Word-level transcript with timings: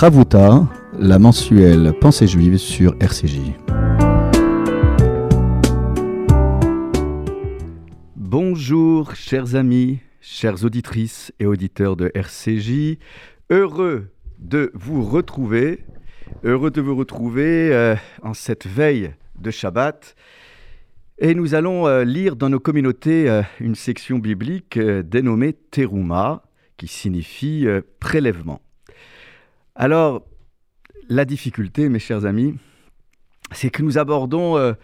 Chavuta, 0.00 0.66
la 0.98 1.18
mensuelle 1.18 1.92
Pensée 2.00 2.26
juive 2.26 2.56
sur 2.56 2.96
RCJ. 3.00 3.52
Bonjour 8.16 9.14
chers 9.14 9.56
amis, 9.56 9.98
chères 10.22 10.64
auditrices 10.64 11.34
et 11.38 11.44
auditeurs 11.44 11.96
de 11.96 12.10
RCJ, 12.14 12.96
heureux 13.50 14.08
de 14.38 14.72
vous 14.72 15.04
retrouver, 15.04 15.84
heureux 16.44 16.70
de 16.70 16.80
vous 16.80 16.96
retrouver 16.96 17.70
euh, 17.74 17.94
en 18.22 18.32
cette 18.32 18.66
veille 18.66 19.12
de 19.38 19.50
Shabbat. 19.50 20.16
Et 21.18 21.34
nous 21.34 21.54
allons 21.54 21.86
euh, 21.86 22.04
lire 22.04 22.36
dans 22.36 22.48
nos 22.48 22.58
communautés 22.58 23.28
euh, 23.28 23.42
une 23.60 23.74
section 23.74 24.18
biblique 24.18 24.78
dénommée 24.78 25.52
Teruma, 25.52 26.42
qui 26.78 26.88
signifie 26.88 27.66
prélèvement. 27.98 28.62
Alors, 29.82 30.26
la 31.08 31.24
difficulté, 31.24 31.88
mes 31.88 32.00
chers 32.00 32.26
amis, 32.26 32.54
c'est 33.50 33.70
que 33.70 33.82
nous 33.82 33.96
abordons 33.96 34.58
euh, 34.58 34.74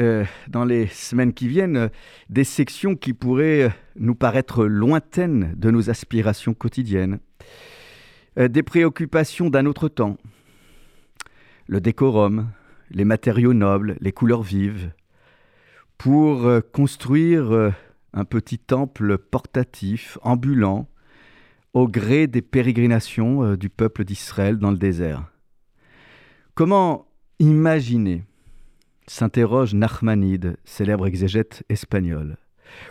euh, 0.00 0.24
dans 0.48 0.64
les 0.64 0.88
semaines 0.88 1.32
qui 1.32 1.46
viennent 1.46 1.76
euh, 1.76 1.88
des 2.30 2.42
sections 2.42 2.96
qui 2.96 3.12
pourraient 3.12 3.72
nous 3.94 4.16
paraître 4.16 4.64
lointaines 4.64 5.54
de 5.56 5.70
nos 5.70 5.88
aspirations 5.88 6.52
quotidiennes, 6.52 7.20
des 8.36 8.64
préoccupations 8.64 9.50
d'un 9.50 9.66
autre 9.66 9.86
temps, 9.86 10.16
le 11.68 11.80
décorum, 11.80 12.50
les 12.90 13.04
matériaux 13.04 13.54
nobles, 13.54 13.96
les 14.00 14.10
couleurs 14.10 14.42
vives, 14.42 14.90
pour 15.96 16.50
construire 16.72 17.72
un 18.12 18.24
petit 18.24 18.58
temple 18.58 19.16
portatif, 19.16 20.18
ambulant, 20.22 20.88
au 21.74 21.88
gré 21.88 22.26
des 22.28 22.40
pérégrinations 22.40 23.44
euh, 23.44 23.56
du 23.56 23.68
peuple 23.68 24.04
d'Israël 24.04 24.58
dans 24.58 24.70
le 24.70 24.78
désert. 24.78 25.24
Comment 26.54 27.08
imaginer, 27.40 28.24
s'interroge 29.08 29.74
Nachmanide, 29.74 30.56
célèbre 30.64 31.06
exégète 31.06 31.64
espagnol, 31.68 32.38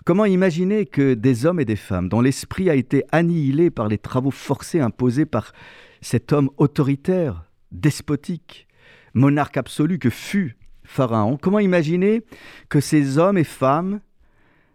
comment 0.05 0.25
imaginer 0.25 0.85
que 0.85 1.13
des 1.13 1.45
hommes 1.45 1.61
et 1.61 1.65
des 1.65 1.77
femmes 1.77 2.09
dont 2.09 2.21
l'esprit 2.21 2.69
a 2.69 2.75
été 2.75 3.03
annihilé 3.11 3.71
par 3.71 3.87
les 3.87 3.97
travaux 3.97 4.31
forcés 4.31 4.81
imposés 4.81 5.25
par 5.25 5.53
cet 6.01 6.33
homme 6.33 6.49
autoritaire, 6.57 7.45
despotique, 7.71 8.67
monarque 9.13 9.57
absolu 9.57 9.97
que 9.97 10.09
fut 10.09 10.57
Pharaon, 10.83 11.37
comment 11.37 11.59
imaginer 11.59 12.21
que 12.67 12.81
ces 12.81 13.17
hommes 13.17 13.37
et 13.37 13.45
femmes, 13.45 14.01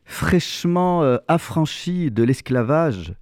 fraîchement 0.07 1.03
euh, 1.03 1.19
affranchis 1.29 2.11
de 2.11 2.23
l'esclavage, 2.23 3.15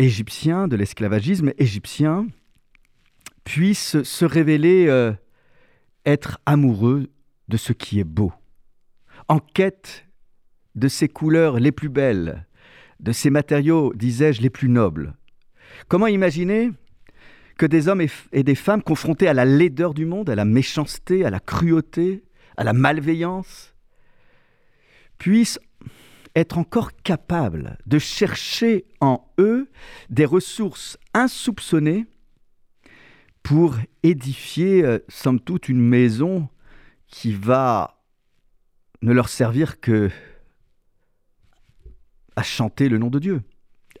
de 0.00 0.76
l'esclavagisme 0.76 1.52
égyptien, 1.58 2.26
puisse 3.44 4.02
se 4.02 4.24
révéler 4.24 4.86
euh, 4.88 5.12
être 6.06 6.38
amoureux 6.46 7.08
de 7.48 7.56
ce 7.58 7.74
qui 7.74 8.00
est 8.00 8.04
beau, 8.04 8.32
en 9.28 9.40
quête 9.40 10.06
de 10.74 10.88
ses 10.88 11.08
couleurs 11.08 11.60
les 11.60 11.72
plus 11.72 11.90
belles, 11.90 12.46
de 13.00 13.12
ses 13.12 13.28
matériaux, 13.28 13.92
disais-je, 13.94 14.40
les 14.40 14.48
plus 14.48 14.70
nobles. 14.70 15.14
Comment 15.88 16.06
imaginer 16.06 16.70
que 17.58 17.66
des 17.66 17.88
hommes 17.88 18.02
et 18.32 18.42
des 18.42 18.54
femmes 18.54 18.82
confrontés 18.82 19.28
à 19.28 19.34
la 19.34 19.44
laideur 19.44 19.92
du 19.92 20.06
monde, 20.06 20.30
à 20.30 20.34
la 20.34 20.46
méchanceté, 20.46 21.26
à 21.26 21.30
la 21.30 21.40
cruauté, 21.40 22.24
à 22.56 22.64
la 22.64 22.72
malveillance, 22.72 23.74
puissent 25.18 25.60
être 26.36 26.58
encore 26.58 26.92
capable 27.02 27.78
de 27.86 27.98
chercher 27.98 28.84
en 29.00 29.26
eux 29.38 29.68
des 30.08 30.24
ressources 30.24 30.98
insoupçonnées 31.14 32.06
pour 33.42 33.76
édifier, 34.02 34.84
euh, 34.84 34.98
somme 35.08 35.40
toute, 35.40 35.68
une 35.68 35.80
maison 35.80 36.48
qui 37.06 37.32
va 37.32 38.02
ne 39.02 39.12
leur 39.12 39.28
servir 39.28 39.80
que 39.80 40.10
à 42.36 42.42
chanter 42.42 42.88
le 42.88 42.98
nom 42.98 43.08
de 43.08 43.18
Dieu, 43.18 43.42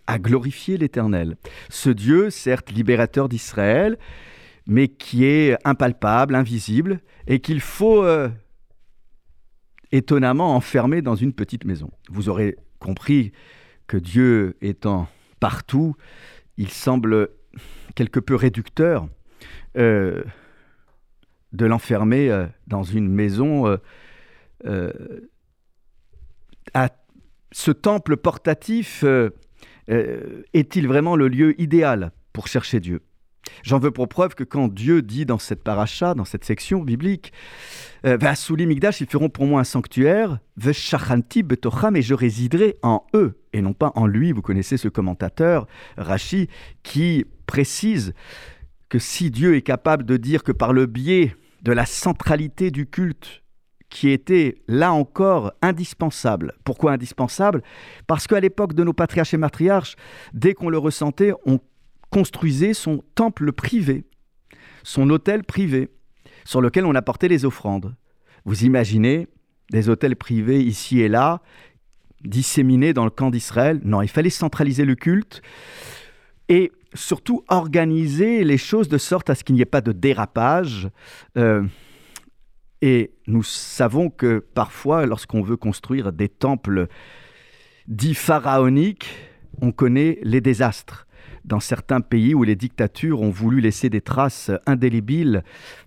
à 0.06 0.18
glorifier 0.18 0.76
l'Éternel. 0.76 1.36
Ce 1.68 1.90
Dieu, 1.90 2.30
certes 2.30 2.70
libérateur 2.70 3.28
d'Israël, 3.28 3.98
mais 4.66 4.88
qui 4.88 5.24
est 5.24 5.56
impalpable, 5.64 6.34
invisible, 6.34 7.00
et 7.26 7.40
qu'il 7.40 7.60
faut 7.60 8.04
euh, 8.04 8.28
étonnamment 9.92 10.54
enfermé 10.54 11.02
dans 11.02 11.16
une 11.16 11.32
petite 11.32 11.64
maison. 11.64 11.90
Vous 12.08 12.28
aurez 12.28 12.56
compris 12.78 13.32
que 13.86 13.96
Dieu 13.96 14.56
étant 14.60 15.08
partout, 15.40 15.96
il 16.56 16.70
semble 16.70 17.28
quelque 17.94 18.20
peu 18.20 18.34
réducteur 18.34 19.08
euh, 19.76 20.22
de 21.52 21.66
l'enfermer 21.66 22.30
euh, 22.30 22.46
dans 22.66 22.84
une 22.84 23.08
maison. 23.08 23.78
Euh, 24.66 24.92
ce 27.52 27.70
temple 27.72 28.16
portatif 28.16 29.04
est-il 29.88 30.86
vraiment 30.86 31.16
le 31.16 31.26
lieu 31.26 31.60
idéal 31.60 32.12
pour 32.32 32.46
chercher 32.46 32.78
Dieu? 32.78 33.02
J'en 33.62 33.78
veux 33.78 33.90
pour 33.90 34.08
preuve 34.08 34.34
que 34.34 34.44
quand 34.44 34.68
Dieu 34.68 35.02
dit 35.02 35.26
dans 35.26 35.38
cette 35.38 35.62
paracha, 35.62 36.14
dans 36.14 36.24
cette 36.24 36.44
section 36.44 36.82
biblique, 36.82 37.32
euh, 38.06 38.16
Vasuli 38.16 38.66
Migdash, 38.66 39.00
ils 39.00 39.06
feront 39.06 39.28
pour 39.28 39.46
moi 39.46 39.60
un 39.60 39.64
sanctuaire, 39.64 40.38
Veshachanti 40.56 41.42
Betocham, 41.42 41.96
et 41.96 42.02
je 42.02 42.14
résiderai 42.14 42.76
en 42.82 43.04
eux, 43.14 43.38
et 43.52 43.62
non 43.62 43.72
pas 43.72 43.92
en 43.94 44.06
lui. 44.06 44.32
Vous 44.32 44.42
connaissez 44.42 44.76
ce 44.76 44.88
commentateur, 44.88 45.66
Rachi, 45.96 46.48
qui 46.82 47.24
précise 47.46 48.14
que 48.88 48.98
si 48.98 49.30
Dieu 49.30 49.56
est 49.56 49.62
capable 49.62 50.04
de 50.04 50.16
dire 50.16 50.42
que 50.42 50.52
par 50.52 50.72
le 50.72 50.86
biais 50.86 51.34
de 51.62 51.72
la 51.72 51.86
centralité 51.86 52.70
du 52.70 52.86
culte, 52.86 53.42
qui 53.90 54.10
était 54.10 54.62
là 54.68 54.92
encore 54.92 55.52
indispensable. 55.60 56.54
Pourquoi 56.64 56.92
indispensable? 56.92 57.62
Parce 58.06 58.26
qu'à 58.26 58.40
l'époque 58.40 58.72
de 58.72 58.84
nos 58.84 58.92
patriarches 58.92 59.34
et 59.34 59.36
matriarches, 59.36 59.96
dès 60.32 60.54
qu'on 60.54 60.70
le 60.70 60.78
ressentait, 60.78 61.32
on 61.44 61.58
construisait 62.10 62.74
son 62.74 63.02
temple 63.14 63.52
privé, 63.52 64.04
son 64.82 65.08
hôtel 65.10 65.44
privé, 65.44 65.88
sur 66.44 66.60
lequel 66.60 66.84
on 66.84 66.94
apportait 66.94 67.28
les 67.28 67.44
offrandes. 67.44 67.94
Vous 68.44 68.64
imaginez 68.64 69.28
des 69.70 69.88
hôtels 69.88 70.16
privés 70.16 70.60
ici 70.60 71.00
et 71.00 71.08
là, 71.08 71.40
disséminés 72.24 72.92
dans 72.92 73.04
le 73.04 73.10
camp 73.10 73.30
d'Israël 73.30 73.80
Non, 73.84 74.02
il 74.02 74.08
fallait 74.08 74.30
centraliser 74.30 74.84
le 74.84 74.94
culte 74.94 75.42
et 76.48 76.72
surtout 76.94 77.44
organiser 77.48 78.42
les 78.42 78.58
choses 78.58 78.88
de 78.88 78.98
sorte 78.98 79.30
à 79.30 79.34
ce 79.34 79.44
qu'il 79.44 79.54
n'y 79.54 79.60
ait 79.60 79.66
pas 79.66 79.80
de 79.80 79.92
dérapage. 79.92 80.88
Euh, 81.36 81.62
et 82.82 83.12
nous 83.26 83.42
savons 83.42 84.10
que 84.10 84.38
parfois, 84.38 85.06
lorsqu'on 85.06 85.42
veut 85.42 85.56
construire 85.56 86.12
des 86.12 86.28
temples 86.28 86.88
dits 87.86 88.14
pharaoniques, 88.14 89.08
on 89.60 89.70
connaît 89.70 90.18
les 90.22 90.40
désastres 90.40 91.06
dans 91.50 91.60
certains 91.60 92.00
pays 92.00 92.32
où 92.32 92.44
les 92.44 92.54
dictatures 92.54 93.20
ont 93.20 93.30
voulu 93.30 93.60
laisser 93.60 93.90
des 93.90 94.00
traces 94.00 94.52
indélébiles 94.66 95.42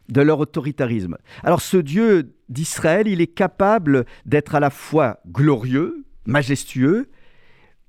de 0.09 0.21
leur 0.21 0.39
autoritarisme. 0.39 1.17
Alors 1.41 1.61
ce 1.61 1.77
Dieu 1.77 2.35
d'Israël, 2.49 3.07
il 3.07 3.21
est 3.21 3.33
capable 3.33 4.05
d'être 4.25 4.55
à 4.55 4.59
la 4.59 4.69
fois 4.69 5.21
glorieux, 5.25 6.05
majestueux, 6.25 7.09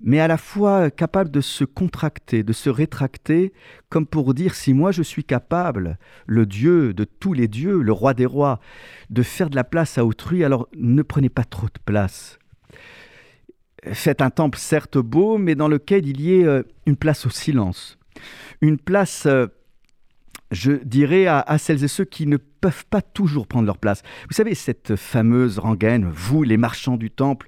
mais 0.01 0.21
à 0.21 0.29
la 0.29 0.37
fois 0.37 0.91
capable 0.91 1.33
de 1.33 1.41
se 1.41 1.65
contracter, 1.65 2.45
de 2.45 2.53
se 2.53 2.71
rétracter, 2.71 3.53
comme 3.89 4.07
pour 4.07 4.35
dire 4.35 4.55
si 4.55 4.73
moi 4.73 4.93
je 4.93 5.03
suis 5.03 5.25
capable, 5.25 5.99
le 6.27 6.47
Dieu 6.47 6.95
de 6.95 7.05
tous 7.05 7.33
les 7.33 7.49
dieux, 7.49 7.83
le 7.83 7.93
roi 7.93 8.15
des 8.15 8.27
rois, 8.27 8.61
de 9.11 9.23
faire 9.23 9.51
de 9.51 9.57
la 9.57 9.65
place 9.65 9.99
à 9.99 10.05
autrui, 10.05 10.45
alors 10.45 10.69
ne 10.77 11.03
prenez 11.03 11.29
pas 11.29 11.45
trop 11.45 11.67
de 11.67 11.81
place 11.85 12.39
Faites 13.93 14.23
un 14.23 14.31
temple 14.31 14.59
certes 14.59 14.99
beau, 14.99 15.37
mais 15.37 15.55
dans 15.55 15.69
lequel 15.69 16.07
il 16.07 16.21
y 16.21 16.35
ait 16.35 16.45
euh, 16.45 16.63
une 16.87 16.97
place 16.97 17.27
au 17.27 17.31
silence. 17.31 17.99
Une 18.61 18.79
place, 18.79 19.27
euh, 19.27 19.47
je 20.51 20.73
dirais, 20.73 21.27
à, 21.27 21.59
celles 21.59 21.85
et 21.85 21.89
ceux 21.89 22.05
qui 22.05 22.27
ne 22.27 22.37
peuvent 22.37 22.87
pas 22.87 23.03
toujours 23.03 23.47
prendre 23.47 23.67
leur 23.67 23.79
place. 23.79 24.03
Vous 24.29 24.35
savez, 24.35 24.55
cette 24.55 24.97
fameuse 24.97 25.59
rengaine, 25.59 26.09
vous 26.09 26.43
les 26.43 26.57
marchands 26.57 26.97
du 26.97 27.11
temple, 27.11 27.47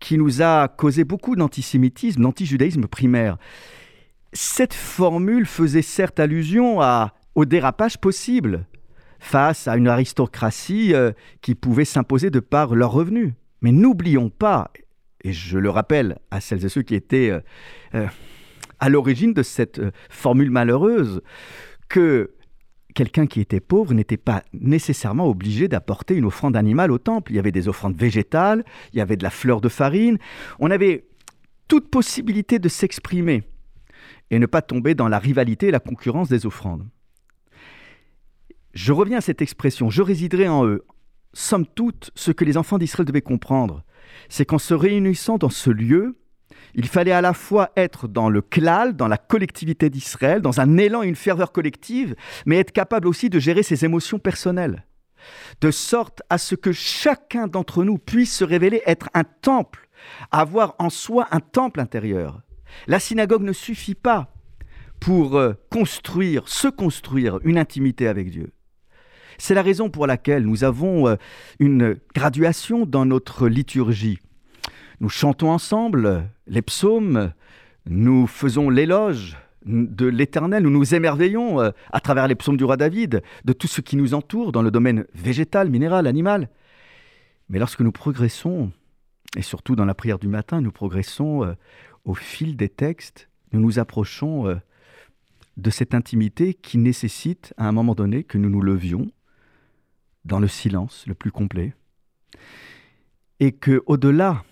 qui 0.00 0.18
nous 0.18 0.42
a 0.42 0.68
causé 0.68 1.04
beaucoup 1.04 1.36
d'antisémitisme, 1.36 2.22
d'antijudaïsme 2.22 2.86
primaire. 2.86 3.36
Cette 4.32 4.74
formule 4.74 5.46
faisait 5.46 5.82
certes 5.82 6.20
allusion 6.20 6.80
à, 6.80 7.14
au 7.34 7.44
dérapage 7.44 7.98
possible 7.98 8.66
face 9.20 9.68
à 9.68 9.76
une 9.76 9.88
aristocratie 9.88 10.94
euh, 10.94 11.12
qui 11.40 11.54
pouvait 11.54 11.84
s'imposer 11.84 12.30
de 12.30 12.40
par 12.40 12.74
leurs 12.74 12.92
revenus. 12.92 13.32
Mais 13.62 13.72
n'oublions 13.72 14.30
pas, 14.30 14.70
et 15.24 15.32
je 15.32 15.58
le 15.58 15.70
rappelle 15.70 16.18
à 16.30 16.40
celles 16.40 16.64
et 16.64 16.68
ceux 16.68 16.82
qui 16.82 16.94
étaient 16.94 17.30
euh, 17.30 17.40
euh, 17.94 18.06
à 18.78 18.88
l'origine 18.88 19.32
de 19.32 19.42
cette 19.42 19.78
euh, 19.78 19.90
formule 20.08 20.50
malheureuse, 20.50 21.22
que 21.88 22.34
quelqu'un 22.94 23.26
qui 23.26 23.40
était 23.40 23.60
pauvre 23.60 23.94
n'était 23.94 24.16
pas 24.16 24.42
nécessairement 24.52 25.26
obligé 25.26 25.68
d'apporter 25.68 26.14
une 26.14 26.24
offrande 26.24 26.56
animale 26.56 26.90
au 26.90 26.98
temple. 26.98 27.32
Il 27.32 27.36
y 27.36 27.38
avait 27.38 27.52
des 27.52 27.68
offrandes 27.68 27.96
végétales, 27.96 28.64
il 28.92 28.98
y 28.98 29.00
avait 29.02 29.16
de 29.16 29.22
la 29.22 29.30
fleur 29.30 29.60
de 29.60 29.68
farine, 29.68 30.18
on 30.58 30.70
avait 30.70 31.06
toute 31.68 31.90
possibilité 31.90 32.58
de 32.58 32.68
s'exprimer 32.68 33.42
et 34.30 34.38
ne 34.38 34.46
pas 34.46 34.62
tomber 34.62 34.94
dans 34.94 35.08
la 35.08 35.18
rivalité 35.18 35.68
et 35.68 35.70
la 35.70 35.80
concurrence 35.80 36.28
des 36.28 36.46
offrandes. 36.46 36.86
Je 38.74 38.92
reviens 38.92 39.18
à 39.18 39.22
cette 39.22 39.42
expression, 39.42 39.90
je 39.90 40.02
résiderai 40.02 40.48
en 40.48 40.66
eux. 40.66 40.84
Somme 41.34 41.66
toute, 41.66 42.10
ce 42.14 42.30
que 42.32 42.44
les 42.44 42.56
enfants 42.56 42.78
d'Israël 42.78 43.06
devaient 43.06 43.20
comprendre, 43.22 43.84
c'est 44.28 44.44
qu'en 44.44 44.58
se 44.58 44.74
réunissant 44.74 45.38
dans 45.38 45.50
ce 45.50 45.70
lieu, 45.70 46.16
il 46.74 46.86
fallait 46.86 47.12
à 47.12 47.20
la 47.20 47.32
fois 47.32 47.70
être 47.76 48.08
dans 48.08 48.28
le 48.28 48.42
klal, 48.42 48.94
dans 48.94 49.08
la 49.08 49.16
collectivité 49.16 49.90
d'Israël, 49.90 50.42
dans 50.42 50.60
un 50.60 50.76
élan 50.76 51.02
et 51.02 51.08
une 51.08 51.16
ferveur 51.16 51.52
collective, 51.52 52.14
mais 52.46 52.58
être 52.58 52.72
capable 52.72 53.08
aussi 53.08 53.30
de 53.30 53.38
gérer 53.38 53.62
ses 53.62 53.84
émotions 53.84 54.18
personnelles, 54.18 54.84
de 55.60 55.70
sorte 55.70 56.22
à 56.30 56.38
ce 56.38 56.54
que 56.54 56.72
chacun 56.72 57.46
d'entre 57.46 57.84
nous 57.84 57.98
puisse 57.98 58.36
se 58.36 58.44
révéler 58.44 58.82
être 58.86 59.08
un 59.14 59.24
temple, 59.24 59.88
avoir 60.30 60.74
en 60.78 60.90
soi 60.90 61.26
un 61.30 61.40
temple 61.40 61.80
intérieur. 61.80 62.42
La 62.86 63.00
synagogue 63.00 63.42
ne 63.42 63.52
suffit 63.52 63.94
pas 63.94 64.32
pour 65.00 65.36
euh, 65.36 65.54
construire, 65.70 66.48
se 66.48 66.68
construire 66.68 67.38
une 67.44 67.58
intimité 67.58 68.08
avec 68.08 68.30
Dieu. 68.30 68.52
C'est 69.38 69.54
la 69.54 69.62
raison 69.62 69.88
pour 69.88 70.08
laquelle 70.08 70.44
nous 70.44 70.64
avons 70.64 71.06
euh, 71.06 71.14
une 71.60 71.96
graduation 72.14 72.84
dans 72.84 73.06
notre 73.06 73.48
liturgie. 73.48 74.18
Nous 75.00 75.08
chantons 75.08 75.50
ensemble 75.50 76.28
les 76.48 76.60
psaumes, 76.60 77.32
nous 77.86 78.26
faisons 78.26 78.68
l'éloge 78.68 79.36
de 79.64 80.06
l'Éternel, 80.06 80.64
nous 80.64 80.70
nous 80.70 80.94
émerveillons 80.94 81.60
euh, 81.60 81.70
à 81.92 82.00
travers 82.00 82.26
les 82.26 82.34
psaumes 82.34 82.56
du 82.56 82.64
roi 82.64 82.76
David 82.76 83.22
de 83.44 83.52
tout 83.52 83.68
ce 83.68 83.80
qui 83.80 83.96
nous 83.96 84.12
entoure 84.12 84.50
dans 84.50 84.62
le 84.62 84.72
domaine 84.72 85.06
végétal, 85.14 85.70
minéral, 85.70 86.08
animal. 86.08 86.48
Mais 87.48 87.60
lorsque 87.60 87.80
nous 87.80 87.92
progressons, 87.92 88.72
et 89.36 89.42
surtout 89.42 89.76
dans 89.76 89.84
la 89.84 89.94
prière 89.94 90.18
du 90.18 90.26
matin, 90.26 90.60
nous 90.60 90.72
progressons 90.72 91.44
euh, 91.44 91.52
au 92.04 92.14
fil 92.14 92.56
des 92.56 92.68
textes, 92.68 93.28
nous 93.52 93.60
nous 93.60 93.78
approchons 93.78 94.60
de 95.56 95.70
cette 95.70 95.94
intimité 95.94 96.52
qui 96.52 96.76
nécessite 96.76 97.54
à 97.56 97.66
un 97.66 97.72
moment 97.72 97.94
donné 97.94 98.24
que 98.24 98.36
nous 98.36 98.50
nous 98.50 98.60
levions 98.60 99.10
dans 100.28 100.38
le 100.38 100.46
silence 100.46 101.04
le 101.06 101.14
plus 101.14 101.32
complet, 101.32 101.74
et 103.40 103.52
que 103.52 103.82
au-delà 103.86 104.44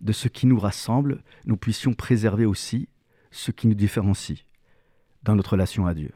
de 0.00 0.12
ce 0.12 0.28
qui 0.28 0.46
nous 0.46 0.58
rassemble, 0.58 1.22
nous 1.44 1.56
puissions 1.56 1.92
préserver 1.92 2.46
aussi 2.46 2.88
ce 3.30 3.50
qui 3.50 3.66
nous 3.66 3.74
différencie 3.74 4.44
dans 5.24 5.34
notre 5.34 5.52
relation 5.52 5.86
à 5.86 5.94
Dieu. 5.94 6.12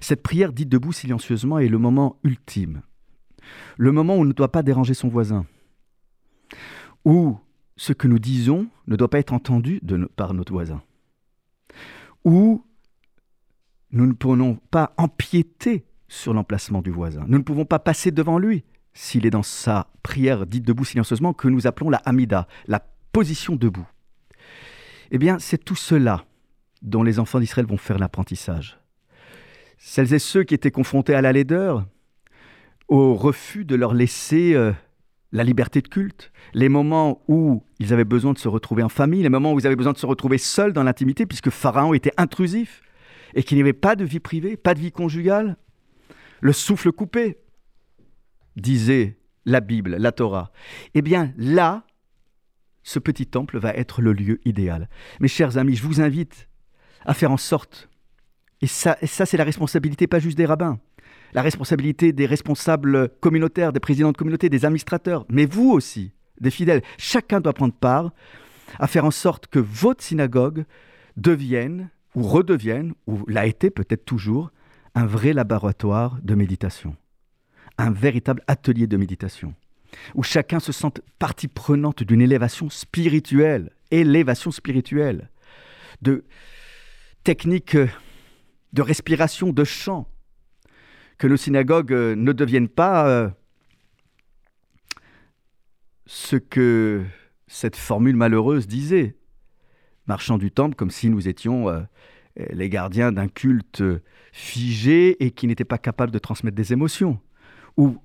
Cette 0.00 0.22
prière 0.22 0.52
dite 0.52 0.68
debout 0.68 0.92
silencieusement 0.92 1.60
est 1.60 1.68
le 1.68 1.78
moment 1.78 2.18
ultime, 2.24 2.82
le 3.76 3.92
moment 3.92 4.16
où 4.16 4.20
on 4.20 4.24
ne 4.24 4.32
doit 4.32 4.52
pas 4.52 4.64
déranger 4.64 4.94
son 4.94 5.08
voisin, 5.08 5.46
où 7.04 7.38
ce 7.76 7.92
que 7.92 8.08
nous 8.08 8.18
disons 8.18 8.68
ne 8.88 8.96
doit 8.96 9.10
pas 9.10 9.20
être 9.20 9.32
entendu 9.32 9.80
par 10.16 10.34
notre 10.34 10.52
voisin, 10.52 10.82
où 12.24 12.64
nous 13.92 14.06
ne 14.06 14.12
pourrons 14.12 14.56
pas 14.70 14.92
empiéter 14.96 15.84
sur 16.12 16.34
l'emplacement 16.34 16.82
du 16.82 16.90
voisin. 16.90 17.24
Nous 17.26 17.38
ne 17.38 17.42
pouvons 17.42 17.64
pas 17.64 17.78
passer 17.78 18.10
devant 18.10 18.38
lui 18.38 18.64
s'il 18.92 19.24
est 19.24 19.30
dans 19.30 19.42
sa 19.42 19.88
prière 20.02 20.46
dite 20.46 20.64
debout 20.64 20.84
silencieusement 20.84 21.32
que 21.32 21.48
nous 21.48 21.66
appelons 21.66 21.88
la 21.88 21.98
Hamida, 22.04 22.46
la 22.66 22.84
position 23.12 23.56
debout. 23.56 23.86
Eh 25.10 25.18
bien, 25.18 25.38
c'est 25.38 25.64
tout 25.64 25.74
cela 25.74 26.24
dont 26.82 27.02
les 27.02 27.18
enfants 27.18 27.40
d'Israël 27.40 27.66
vont 27.66 27.78
faire 27.78 27.98
l'apprentissage. 27.98 28.78
Celles 29.78 30.12
et 30.12 30.18
ceux 30.18 30.44
qui 30.44 30.54
étaient 30.54 30.70
confrontés 30.70 31.14
à 31.14 31.22
la 31.22 31.32
laideur, 31.32 31.86
au 32.88 33.14
refus 33.14 33.64
de 33.64 33.74
leur 33.74 33.94
laisser 33.94 34.54
euh, 34.54 34.72
la 35.32 35.44
liberté 35.44 35.80
de 35.80 35.88
culte, 35.88 36.30
les 36.52 36.68
moments 36.68 37.22
où 37.26 37.64
ils 37.78 37.94
avaient 37.94 38.04
besoin 38.04 38.34
de 38.34 38.38
se 38.38 38.48
retrouver 38.48 38.82
en 38.82 38.90
famille, 38.90 39.22
les 39.22 39.30
moments 39.30 39.54
où 39.54 39.58
ils 39.58 39.66
avaient 39.66 39.76
besoin 39.76 39.92
de 39.94 39.98
se 39.98 40.06
retrouver 40.06 40.36
seuls 40.36 40.74
dans 40.74 40.82
l'intimité, 40.82 41.24
puisque 41.24 41.50
Pharaon 41.50 41.94
était 41.94 42.12
intrusif 42.18 42.82
et 43.34 43.42
qu'il 43.42 43.56
n'y 43.56 43.62
avait 43.62 43.72
pas 43.72 43.96
de 43.96 44.04
vie 44.04 44.20
privée, 44.20 44.58
pas 44.58 44.74
de 44.74 44.80
vie 44.80 44.92
conjugale, 44.92 45.56
le 46.42 46.52
souffle 46.52 46.92
coupé, 46.92 47.38
disait 48.56 49.16
la 49.46 49.60
Bible, 49.60 49.96
la 49.96 50.12
Torah. 50.12 50.52
Eh 50.92 51.00
bien 51.00 51.32
là, 51.38 51.86
ce 52.82 52.98
petit 52.98 53.26
temple 53.26 53.58
va 53.58 53.72
être 53.72 54.02
le 54.02 54.12
lieu 54.12 54.40
idéal. 54.44 54.88
Mes 55.20 55.28
chers 55.28 55.56
amis, 55.56 55.76
je 55.76 55.84
vous 55.84 56.00
invite 56.00 56.48
à 57.06 57.14
faire 57.14 57.30
en 57.30 57.36
sorte, 57.36 57.88
et 58.60 58.66
ça, 58.66 58.96
c'est 59.00 59.36
la 59.36 59.44
responsabilité 59.44 60.06
pas 60.06 60.18
juste 60.18 60.36
des 60.36 60.46
rabbins, 60.46 60.78
la 61.32 61.42
responsabilité 61.42 62.12
des 62.12 62.26
responsables 62.26 63.08
communautaires, 63.20 63.72
des 63.72 63.80
présidents 63.80 64.12
de 64.12 64.16
communauté, 64.16 64.48
des 64.48 64.64
administrateurs, 64.64 65.24
mais 65.28 65.46
vous 65.46 65.70
aussi, 65.70 66.12
des 66.40 66.50
fidèles. 66.50 66.82
Chacun 66.98 67.40
doit 67.40 67.54
prendre 67.54 67.74
part 67.74 68.12
à 68.78 68.86
faire 68.86 69.04
en 69.04 69.10
sorte 69.10 69.46
que 69.46 69.58
votre 69.58 70.02
synagogue 70.02 70.64
devienne, 71.16 71.90
ou 72.14 72.22
redevienne, 72.22 72.94
ou 73.06 73.24
l'a 73.26 73.46
été 73.46 73.70
peut-être 73.70 74.04
toujours, 74.04 74.50
un 74.94 75.06
vrai 75.06 75.32
laboratoire 75.32 76.18
de 76.22 76.34
méditation, 76.34 76.96
un 77.78 77.90
véritable 77.90 78.42
atelier 78.46 78.86
de 78.86 78.96
méditation, 78.96 79.54
où 80.14 80.22
chacun 80.22 80.60
se 80.60 80.72
sente 80.72 81.00
partie 81.18 81.48
prenante 81.48 82.02
d'une 82.02 82.20
élévation 82.20 82.70
spirituelle, 82.70 83.72
élévation 83.90 84.50
spirituelle, 84.50 85.30
de 86.02 86.24
techniques 87.24 87.76
de 88.72 88.82
respiration, 88.82 89.52
de 89.52 89.64
chant, 89.64 90.08
que 91.18 91.26
nos 91.26 91.36
synagogues 91.36 91.92
ne 91.92 92.32
deviennent 92.32 92.68
pas 92.68 93.06
euh, 93.06 93.30
ce 96.06 96.36
que 96.36 97.04
cette 97.46 97.76
formule 97.76 98.16
malheureuse 98.16 98.66
disait, 98.66 99.16
marchant 100.06 100.38
du 100.38 100.50
temple 100.50 100.74
comme 100.74 100.90
si 100.90 101.10
nous 101.10 101.28
étions 101.28 101.68
euh, 101.68 101.82
les 102.36 102.68
gardiens 102.68 103.12
d'un 103.12 103.28
culte 103.28 103.82
figé 104.32 105.22
et 105.24 105.30
qui 105.30 105.46
n'était 105.46 105.64
pas 105.64 105.78
capable 105.78 106.12
de 106.12 106.18
transmettre 106.18 106.56
des 106.56 106.72
émotions. 106.72 107.20
Ou 107.76 107.98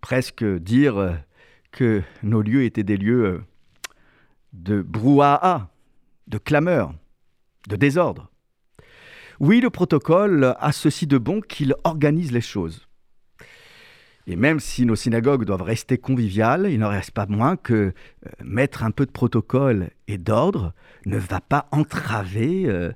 presque 0.00 0.44
dire 0.44 1.18
que 1.70 2.02
nos 2.22 2.42
lieux 2.42 2.64
étaient 2.64 2.82
des 2.82 2.96
lieux 2.96 3.42
de 4.52 4.82
brouhaha, 4.82 5.70
de 6.26 6.38
clameur, 6.38 6.94
de 7.68 7.76
désordre. 7.76 8.30
Oui, 9.40 9.60
le 9.60 9.70
protocole 9.70 10.54
a 10.58 10.72
ceci 10.72 11.06
de 11.06 11.18
bon 11.18 11.40
qu'il 11.40 11.74
organise 11.84 12.32
les 12.32 12.40
choses. 12.40 12.86
Et 14.26 14.36
même 14.36 14.60
si 14.60 14.86
nos 14.86 14.94
synagogues 14.94 15.44
doivent 15.44 15.62
rester 15.62 15.98
conviviales, 15.98 16.68
il 16.70 16.78
n'en 16.78 16.90
reste 16.90 17.10
pas 17.10 17.26
moins 17.26 17.56
que 17.56 17.74
euh, 17.74 17.92
mettre 18.44 18.84
un 18.84 18.92
peu 18.92 19.04
de 19.04 19.10
protocole 19.10 19.90
et 20.06 20.16
d'ordre 20.16 20.74
ne 21.06 21.18
va 21.18 21.40
pas 21.40 21.66
entraver 21.72 22.66
euh, 22.66 22.92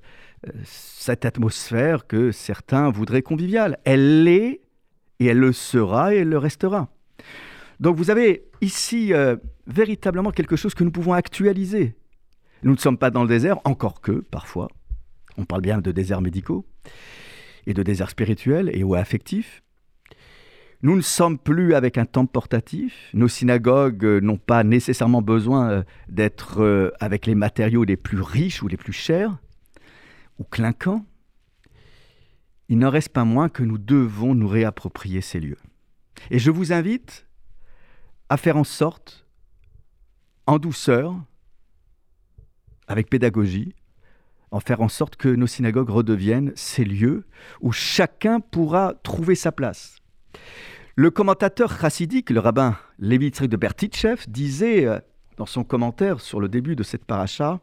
cette 0.65 1.25
atmosphère 1.25 2.07
que 2.07 2.33
certains 2.33 2.91
voudraient 2.91 3.23
conviviale. 3.23 3.79
Elle 3.85 4.25
l'est 4.25 4.61
et 5.21 5.27
elle 5.27 5.39
le 5.39 5.53
sera 5.53 6.15
et 6.15 6.19
elle 6.19 6.29
le 6.29 6.39
restera. 6.39 6.89
Donc 7.81 7.97
vous 7.97 8.11
avez 8.11 8.45
ici 8.61 9.13
euh, 9.13 9.37
véritablement 9.67 10.31
quelque 10.31 10.57
chose 10.57 10.75
que 10.75 10.85
nous 10.85 10.91
pouvons 10.91 11.13
actualiser. 11.13 11.95
Nous 12.63 12.73
ne 12.73 12.79
sommes 12.79 12.99
pas 12.99 13.11
dans 13.11 13.23
le 13.23 13.29
désert, 13.29 13.59
encore 13.65 14.01
que 14.01 14.13
parfois. 14.13 14.69
On 15.37 15.45
parle 15.45 15.61
bien 15.61 15.81
de 15.81 15.93
déserts 15.93 16.23
médicaux 16.23 16.65
et 17.67 17.75
de 17.75 17.83
déserts 17.83 18.11
spirituels 18.11 18.71
et 18.73 18.83
ou 18.83 18.95
affectifs. 18.95 19.63
Nous 20.83 20.97
ne 20.97 21.03
sommes 21.03 21.39
plus 21.39 21.75
avec 21.75 21.99
un 21.99 22.05
temple 22.05 22.33
portatif. 22.33 23.11
Nos 23.13 23.29
synagogues 23.29 24.05
euh, 24.05 24.21
n'ont 24.21 24.39
pas 24.39 24.63
nécessairement 24.65 25.23
besoin 25.23 25.71
euh, 25.71 25.83
d'être 26.09 26.93
avec 27.01 27.27
les 27.27 27.35
matériaux 27.35 27.85
les 27.85 27.97
plus 27.97 28.21
riches 28.21 28.63
ou 28.63 28.69
les 28.69 28.77
plus 28.77 28.93
chers 28.93 29.39
ou 30.39 30.45
clinquant, 30.45 31.05
il 32.69 32.79
n'en 32.79 32.91
reste 32.91 33.11
pas 33.11 33.25
moins 33.25 33.49
que 33.49 33.63
nous 33.63 33.79
devons 33.79 34.35
nous 34.35 34.49
réapproprier 34.49 35.21
ces 35.21 35.41
lieux. 35.41 35.59
Et 36.31 36.39
je 36.39 36.51
vous 36.51 36.73
invite 36.73 37.27
à 38.29 38.37
faire 38.37 38.57
en 38.57 38.65
sorte, 38.65 39.27
en 40.47 40.59
douceur, 40.59 41.15
avec 42.89 43.09
pédagogie, 43.09 43.75
en 44.51 44.61
faire 44.61 44.81
en 44.81 44.89
sorte 44.89 45.17
que 45.17 45.29
nos 45.29 45.47
synagogues 45.47 45.91
redeviennent 45.91 46.53
ces 46.55 46.85
lieux 46.85 47.27
où 47.61 47.73
chacun 47.73 48.41
pourra 48.41 48.95
trouver 49.03 49.35
sa 49.35 49.53
place. 49.53 49.97
Le 50.95 51.11
commentateur 51.11 51.79
chassidique, 51.79 52.31
le 52.31 52.41
rabbin 52.41 52.77
Lévi 52.99 53.31
de 53.31 53.57
Bertitchev, 53.57 54.25
disait 54.29 54.87
euh, 54.87 54.99
dans 55.37 55.47
son 55.47 55.63
commentaire 55.63 56.21
sur 56.21 56.41
le 56.41 56.49
début 56.49 56.75
de 56.75 56.83
cette 56.83 57.05
paracha 57.05 57.61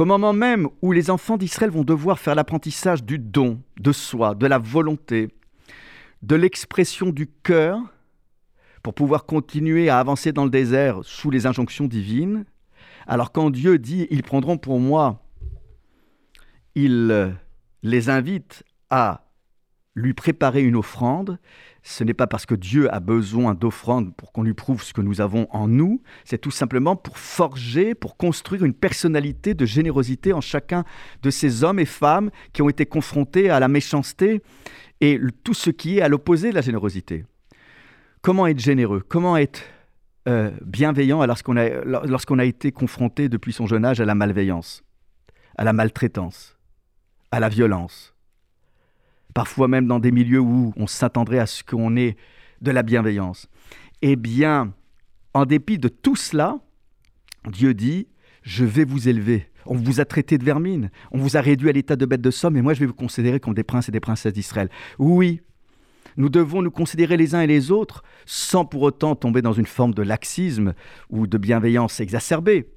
qu'au 0.00 0.06
moment 0.06 0.32
même 0.32 0.66
où 0.80 0.92
les 0.92 1.10
enfants 1.10 1.36
d'Israël 1.36 1.70
vont 1.70 1.84
devoir 1.84 2.18
faire 2.18 2.34
l'apprentissage 2.34 3.04
du 3.04 3.18
don, 3.18 3.60
de 3.78 3.92
soi, 3.92 4.34
de 4.34 4.46
la 4.46 4.56
volonté, 4.56 5.28
de 6.22 6.36
l'expression 6.36 7.10
du 7.10 7.26
cœur, 7.26 7.78
pour 8.82 8.94
pouvoir 8.94 9.26
continuer 9.26 9.90
à 9.90 9.98
avancer 9.98 10.32
dans 10.32 10.44
le 10.44 10.50
désert 10.50 11.00
sous 11.02 11.30
les 11.30 11.44
injonctions 11.44 11.84
divines, 11.84 12.46
alors 13.06 13.30
quand 13.30 13.50
Dieu 13.50 13.76
dit 13.76 14.06
ils 14.08 14.22
prendront 14.22 14.56
pour 14.56 14.80
moi, 14.80 15.22
il 16.74 17.36
les 17.82 18.08
invite 18.08 18.64
à 18.88 19.26
lui 20.00 20.14
préparer 20.14 20.62
une 20.62 20.76
offrande, 20.76 21.38
ce 21.82 22.04
n'est 22.04 22.14
pas 22.14 22.26
parce 22.26 22.46
que 22.46 22.54
Dieu 22.54 22.92
a 22.92 23.00
besoin 23.00 23.54
d'offrandes 23.54 24.14
pour 24.14 24.32
qu'on 24.32 24.42
lui 24.42 24.54
prouve 24.54 24.82
ce 24.82 24.92
que 24.92 25.00
nous 25.00 25.20
avons 25.20 25.46
en 25.50 25.68
nous, 25.68 26.02
c'est 26.24 26.38
tout 26.38 26.50
simplement 26.50 26.96
pour 26.96 27.18
forger, 27.18 27.94
pour 27.94 28.16
construire 28.16 28.64
une 28.64 28.74
personnalité 28.74 29.54
de 29.54 29.64
générosité 29.64 30.32
en 30.32 30.40
chacun 30.40 30.84
de 31.22 31.30
ces 31.30 31.64
hommes 31.64 31.78
et 31.78 31.86
femmes 31.86 32.30
qui 32.52 32.62
ont 32.62 32.68
été 32.68 32.86
confrontés 32.86 33.50
à 33.50 33.60
la 33.60 33.68
méchanceté 33.68 34.42
et 35.00 35.18
tout 35.44 35.54
ce 35.54 35.70
qui 35.70 35.98
est 35.98 36.02
à 36.02 36.08
l'opposé 36.08 36.50
de 36.50 36.54
la 36.54 36.60
générosité. 36.60 37.24
Comment 38.20 38.46
être 38.46 38.60
généreux? 38.60 39.02
Comment 39.08 39.36
être 39.38 39.62
euh, 40.28 40.50
bienveillant 40.62 41.24
lorsqu'on 41.24 42.38
a 42.38 42.44
été 42.44 42.72
confronté 42.72 43.30
depuis 43.30 43.54
son 43.54 43.66
jeune 43.66 43.86
âge 43.86 44.00
à 44.00 44.04
la 44.04 44.14
malveillance, 44.14 44.82
à 45.56 45.64
la 45.64 45.72
maltraitance, 45.72 46.58
à 47.30 47.40
la 47.40 47.48
violence? 47.48 48.14
Parfois 49.34 49.68
même 49.68 49.86
dans 49.86 49.98
des 49.98 50.10
milieux 50.10 50.40
où 50.40 50.72
on 50.76 50.86
s'attendrait 50.86 51.38
à 51.38 51.46
ce 51.46 51.62
qu'on 51.62 51.96
ait 51.96 52.16
de 52.60 52.70
la 52.70 52.82
bienveillance. 52.82 53.48
Eh 54.02 54.16
bien, 54.16 54.72
en 55.34 55.46
dépit 55.46 55.78
de 55.78 55.88
tout 55.88 56.16
cela, 56.16 56.58
Dieu 57.50 57.74
dit, 57.74 58.08
je 58.42 58.64
vais 58.64 58.84
vous 58.84 59.08
élever. 59.08 59.46
On 59.66 59.76
vous 59.76 60.00
a 60.00 60.04
traité 60.04 60.38
de 60.38 60.44
vermine, 60.44 60.90
on 61.12 61.18
vous 61.18 61.36
a 61.36 61.40
réduit 61.40 61.68
à 61.68 61.72
l'état 61.72 61.96
de 61.96 62.06
bête 62.06 62.22
de 62.22 62.30
somme, 62.30 62.56
et 62.56 62.62
moi 62.62 62.72
je 62.72 62.80
vais 62.80 62.86
vous 62.86 62.94
considérer 62.94 63.40
comme 63.40 63.54
des 63.54 63.62
princes 63.62 63.88
et 63.88 63.92
des 63.92 64.00
princesses 64.00 64.32
d'Israël. 64.32 64.70
Oui, 64.98 65.42
nous 66.16 66.28
devons 66.28 66.62
nous 66.62 66.70
considérer 66.70 67.16
les 67.16 67.34
uns 67.34 67.42
et 67.42 67.46
les 67.46 67.70
autres 67.70 68.02
sans 68.26 68.64
pour 68.64 68.82
autant 68.82 69.14
tomber 69.14 69.42
dans 69.42 69.52
une 69.52 69.66
forme 69.66 69.94
de 69.94 70.02
laxisme 70.02 70.74
ou 71.10 71.26
de 71.26 71.38
bienveillance 71.38 72.00
exacerbée. 72.00 72.68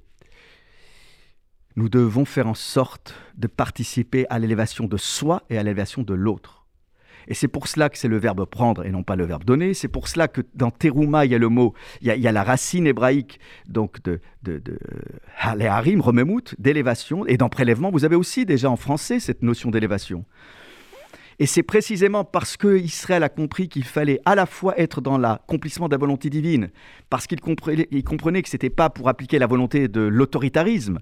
Nous 1.75 1.89
devons 1.89 2.25
faire 2.25 2.47
en 2.47 2.53
sorte 2.53 3.15
de 3.37 3.47
participer 3.47 4.25
à 4.29 4.39
l'élévation 4.39 4.85
de 4.85 4.97
soi 4.97 5.43
et 5.49 5.57
à 5.57 5.63
l'élévation 5.63 6.03
de 6.03 6.13
l'autre. 6.13 6.63
Et 7.27 7.33
c'est 7.33 7.47
pour 7.47 7.67
cela 7.67 7.89
que 7.89 7.97
c'est 7.97 8.07
le 8.07 8.17
verbe 8.17 8.45
prendre 8.45 8.85
et 8.85 8.91
non 8.91 9.03
pas 9.03 9.15
le 9.15 9.25
verbe 9.25 9.43
donner. 9.43 9.73
C'est 9.73 9.87
pour 9.87 10.07
cela 10.07 10.27
que 10.27 10.41
dans 10.55 10.71
terouma, 10.71 11.25
il 11.25 11.31
y 11.31 11.35
a 11.35 11.37
le 11.37 11.49
mot, 11.49 11.73
il 12.01 12.07
y 12.07 12.27
a, 12.27 12.31
la 12.31 12.43
racine 12.43 12.85
hébraïque, 12.85 13.39
donc 13.67 14.03
de, 14.03 14.19
de, 14.43 14.59
de 14.59 14.77
d'élévation. 16.59 17.25
Et 17.25 17.37
dans 17.37 17.49
prélèvement, 17.49 17.91
vous 17.91 18.05
avez 18.05 18.15
aussi 18.15 18.45
déjà 18.45 18.69
en 18.69 18.75
français 18.75 19.19
cette 19.19 19.41
notion 19.41 19.71
d'élévation. 19.71 20.25
Et 21.39 21.45
c'est 21.45 21.63
précisément 21.63 22.23
parce 22.23 22.57
que 22.57 22.77
Israël 22.77 23.23
a 23.23 23.29
compris 23.29 23.67
qu'il 23.67 23.83
fallait 23.83 24.19
à 24.25 24.35
la 24.35 24.45
fois 24.45 24.79
être 24.79 25.01
dans 25.01 25.17
l'accomplissement 25.17 25.87
de 25.87 25.93
la 25.93 25.97
volonté 25.97 26.29
divine, 26.29 26.69
parce 27.09 27.25
qu'il 27.25 27.41
comprenait, 27.41 27.87
comprenait 28.03 28.43
que 28.43 28.49
ce 28.49 28.55
n'était 28.55 28.69
pas 28.69 28.89
pour 28.89 29.09
appliquer 29.09 29.39
la 29.39 29.47
volonté 29.47 29.87
de 29.87 30.01
l'autoritarisme, 30.01 30.99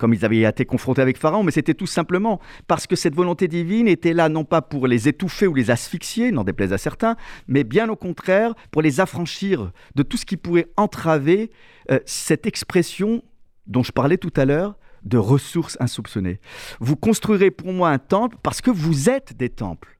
comme 0.00 0.14
ils 0.14 0.24
avaient 0.24 0.40
été 0.40 0.64
confrontés 0.64 1.02
avec 1.02 1.18
Pharaon, 1.18 1.44
mais 1.44 1.52
c'était 1.52 1.74
tout 1.74 1.86
simplement 1.86 2.40
parce 2.66 2.86
que 2.86 2.96
cette 2.96 3.14
volonté 3.14 3.46
divine 3.46 3.86
était 3.86 4.14
là 4.14 4.28
non 4.28 4.44
pas 4.44 4.62
pour 4.62 4.86
les 4.86 5.06
étouffer 5.08 5.46
ou 5.46 5.54
les 5.54 5.70
asphyxier, 5.70 6.32
n'en 6.32 6.42
déplaise 6.42 6.72
à 6.72 6.78
certains, 6.78 7.16
mais 7.46 7.62
bien 7.62 7.88
au 7.90 7.96
contraire 7.96 8.54
pour 8.70 8.80
les 8.80 8.98
affranchir 8.98 9.70
de 9.94 10.02
tout 10.02 10.16
ce 10.16 10.24
qui 10.24 10.38
pourrait 10.38 10.68
entraver 10.76 11.50
euh, 11.90 12.00
cette 12.06 12.46
expression 12.46 13.22
dont 13.66 13.82
je 13.82 13.92
parlais 13.92 14.16
tout 14.16 14.32
à 14.36 14.46
l'heure 14.46 14.76
de 15.04 15.18
ressources 15.18 15.76
insoupçonnées. 15.80 16.40
Vous 16.80 16.96
construirez 16.96 17.50
pour 17.50 17.72
moi 17.72 17.90
un 17.90 17.98
temple 17.98 18.36
parce 18.42 18.62
que 18.62 18.70
vous 18.70 19.10
êtes 19.10 19.36
des 19.36 19.50
temples. 19.50 19.98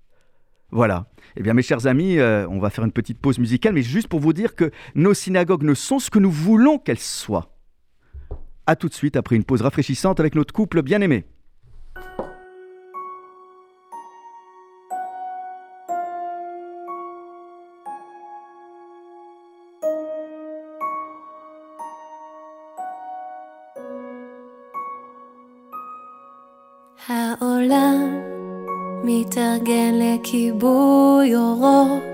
Voilà. 0.72 1.06
Eh 1.36 1.42
bien, 1.42 1.52
mes 1.52 1.62
chers 1.62 1.86
amis, 1.86 2.18
euh, 2.18 2.46
on 2.48 2.58
va 2.58 2.70
faire 2.70 2.84
une 2.84 2.92
petite 2.92 3.18
pause 3.18 3.38
musicale, 3.38 3.74
mais 3.74 3.82
juste 3.82 4.08
pour 4.08 4.20
vous 4.20 4.32
dire 4.32 4.54
que 4.54 4.70
nos 4.94 5.14
synagogues 5.14 5.64
ne 5.64 5.74
sont 5.74 5.98
ce 5.98 6.10
que 6.10 6.18
nous 6.18 6.30
voulons 6.30 6.78
qu'elles 6.78 6.98
soient. 6.98 7.59
A 8.67 8.75
tout 8.75 8.89
de 8.89 8.93
suite 8.93 9.15
après 9.15 9.35
une 9.35 9.43
pause 9.43 9.61
rafraîchissante 9.61 10.19
avec 10.19 10.35
notre 10.35 10.53
couple 10.53 10.81
bien 10.81 11.01
aimé. 11.01 11.25
העולם 27.07 28.21
מתארגן 29.03 29.93
לכיבוי 29.99 31.35
אורות, 31.35 32.08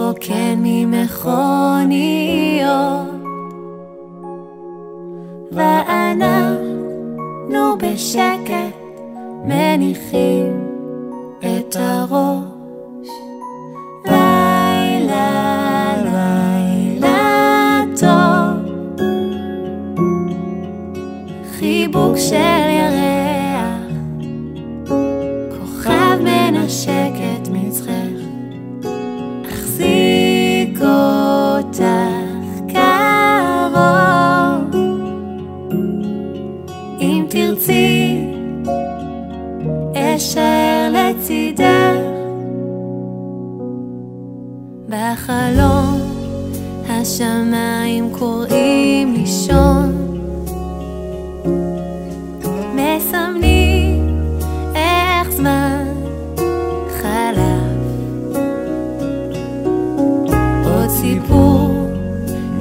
מתרוקן 0.00 0.58
ממכוניות, 0.58 1.90
ואנחנו 5.52 6.58
בשקט 7.78 8.76
מניחים 9.44 10.66
את 11.38 11.76
הראש. 11.78 12.39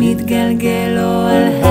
מתגלגל 0.09 0.87
לו 0.95 1.27
על 1.27 1.43
הלשון 1.43 1.68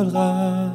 מכל 0.00 0.08
רע. 0.12 0.68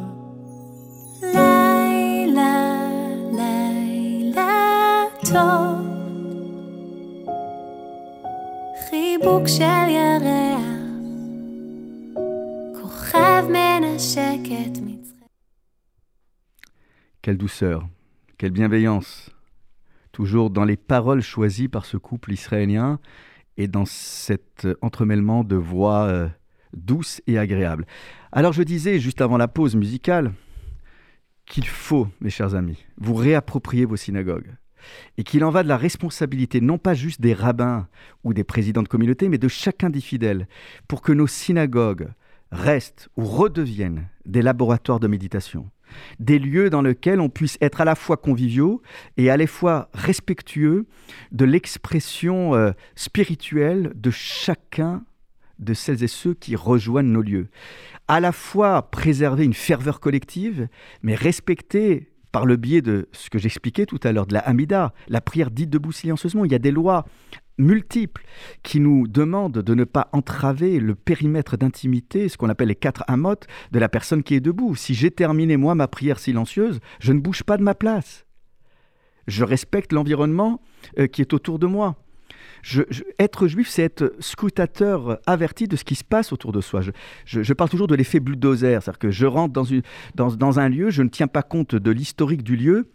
לילה, 1.22 2.90
לילה 3.32 5.04
טוב. 5.22 5.88
חיבוק 8.90 9.48
של 9.48 9.90
ירח, 9.90 10.66
כוכב 12.82 13.46
מנשק 13.50 14.40
את 14.46 14.78
מצחך. 14.78 15.26
Quelle 17.24 17.38
douceur, 17.38 17.88
quelle 18.38 18.52
bienveillance. 18.52 19.32
Toujours 20.12 20.52
dans 20.52 20.66
les 20.66 20.78
paroles 20.78 21.22
choisies 21.22 21.70
par 21.70 21.86
ce 21.86 21.98
couple 21.98 22.34
israélien 22.34 23.00
et 23.58 23.68
dans 23.68 23.86
cet 23.86 24.68
entremêlement 24.82 25.44
de 25.44 25.56
voix 25.56 26.04
euh, 26.04 26.28
douces 26.74 27.22
et 27.28 27.38
agréables. 27.38 27.86
Alors 28.37 28.53
je 28.53 28.63
disais 28.63 28.99
juste 28.99 29.23
avant 29.23 29.39
la 29.39 29.49
pause 29.49 29.77
musicale 29.77 30.35
qu'il 31.47 31.67
faut, 31.67 32.07
mes 32.21 32.29
chers 32.29 32.55
amis, 32.55 32.85
vous 32.99 33.15
réapproprier 33.15 33.87
vos 33.87 33.97
synagogues. 33.97 34.57
Et 35.17 35.25
qu'il 35.25 35.43
en 35.43 35.49
va 35.49 35.63
de 35.63 35.69
la 35.69 35.79
responsabilité, 35.79 36.61
non 36.61 36.77
pas 36.77 36.93
juste 36.93 37.23
des 37.23 37.33
rabbins 37.33 37.89
ou 38.25 38.35
des 38.35 38.45
présidents 38.45 38.83
de 38.83 38.89
communauté, 38.89 39.31
mais 39.31 39.39
de 39.39 39.49
chacun 39.49 39.89
des 39.89 40.03
fidèles, 40.03 40.49
pour 40.87 41.01
que 41.01 41.13
nos 41.13 41.27
synagogues 41.27 42.09
restent 42.53 43.09
ou 43.17 43.25
redeviennent 43.25 44.07
des 44.27 44.43
laboratoires 44.43 45.01
de 45.01 45.09
méditation, 45.09 45.71
des 46.21 46.39
lieux 46.39 46.69
dans 46.69 46.83
lesquels 46.83 47.23
on 47.23 47.31
puisse 47.31 47.57
être 47.63 47.81
à 47.81 47.87
la 47.87 47.95
fois 47.95 48.19
conviviaux 48.19 48.83
et 49.17 49.31
à 49.31 49.39
la 49.39 49.47
fois 49.47 49.89
respectueux 49.95 50.85
de 51.33 51.47
l'expression 51.47 52.55
euh, 52.55 52.73
spirituelle 52.97 53.95
de 53.95 54.11
chacun 54.11 55.05
de 55.59 55.75
celles 55.75 56.03
et 56.03 56.09
ceux 56.09 56.35
qui 56.35 56.57
rejoignent 56.57 57.11
nos 57.11 57.23
lieux. 57.23 57.49
À 58.09 58.21
la 58.21 58.33
fois 58.33 58.91
préserver 58.91 59.45
une 59.45 59.55
ferveur 59.55 60.01
collective, 60.01 60.69
mais 61.03 61.15
respecter 61.15 62.13
par 62.33 62.45
le 62.45 62.57
biais 62.57 62.83
de 62.83 63.09
ce 63.13 63.31
que 63.31 63.39
j'expliquais 63.39 63.87
tout 63.87 64.01
à 64.03 64.13
l'heure, 64.13 64.27
de 64.27 64.35
la 64.35 64.41
Hamida, 64.41 64.93
la 65.09 65.21
prière 65.21 65.51
dite 65.51 65.71
debout 65.71 65.93
silencieusement. 65.93 66.45
Il 66.45 66.53
y 66.53 66.55
a 66.55 66.59
des 66.59 66.71
lois 66.71 67.07
multiples 67.59 68.25
qui 68.63 68.81
nous 68.81 69.09
demandent 69.09 69.59
de 69.59 69.75
ne 69.75 69.85
pas 69.85 70.09
entraver 70.13 70.79
le 70.79 70.95
périmètre 70.95 71.57
d'intimité, 71.57 72.29
ce 72.29 72.37
qu'on 72.37 72.49
appelle 72.49 72.69
les 72.69 72.75
quatre 72.75 73.05
amotes 73.09 73.47
de 73.73 73.79
la 73.79 73.89
personne 73.89 74.23
qui 74.23 74.35
est 74.35 74.41
debout. 74.41 74.75
Si 74.75 74.95
j'ai 74.95 75.11
terminé, 75.11 75.57
moi, 75.57 75.75
ma 75.75 75.89
prière 75.89 76.19
silencieuse, 76.19 76.81
je 77.01 77.13
ne 77.13 77.21
bouge 77.21 77.43
pas 77.43 77.57
de 77.57 77.63
ma 77.63 77.75
place. 77.75 78.27
Je 79.27 79.45
respecte 79.45 79.93
l'environnement 79.93 80.61
euh, 80.99 81.07
qui 81.07 81.21
est 81.21 81.33
autour 81.33 81.59
de 81.59 81.67
moi. 81.67 81.97
Je- 82.69 82.83
être 83.21 83.47
juif, 83.47 83.69
c'est 83.69 83.85
être 83.85 84.13
scrutateur 84.19 85.21
averti 85.25 85.69
de 85.69 85.77
ce 85.77 85.85
qui 85.85 85.95
se 85.95 86.03
passe 86.03 86.33
autour 86.33 86.51
de 86.51 86.61
soi. 86.61 86.81
Je, 87.25 87.53
parle 87.53 87.71
toujours 87.71 87.87
de 87.87 87.95
l'effet 87.95 88.19
bulldozer, 88.19 88.83
c'est-à-dire 88.83 88.99
que 88.99 89.11
je 89.13 89.25
rentre 89.25 89.53
dans, 90.17 90.59
un 90.59 90.69
lieu, 90.69 90.91
je 90.91 91.03
ne 91.05 91.09
tiens 91.09 91.29
pas 91.29 91.45
compte 91.45 91.77
de 91.77 91.91
l'historique 91.93 92.43
du 92.43 92.57
lieu, 92.57 92.91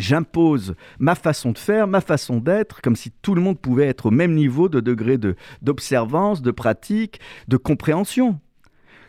j'impose 0.00 0.74
ma 0.98 1.14
façon 1.14 1.52
de 1.52 1.58
faire, 1.58 1.86
ma 1.86 2.00
façon 2.00 2.38
d'être, 2.38 2.80
comme 2.82 2.96
si 2.96 3.12
tout 3.22 3.36
le 3.36 3.40
monde 3.40 3.60
pouvait 3.60 3.86
être 3.86 4.06
au 4.06 4.10
même 4.10 4.34
niveau 4.34 4.68
de 4.68 4.80
degré 4.80 5.16
de- 5.16 5.36
d'observance, 5.62 6.42
de, 6.42 6.50
pratique, 6.50 7.20
de 7.46 7.56
compréhension. 7.56 8.40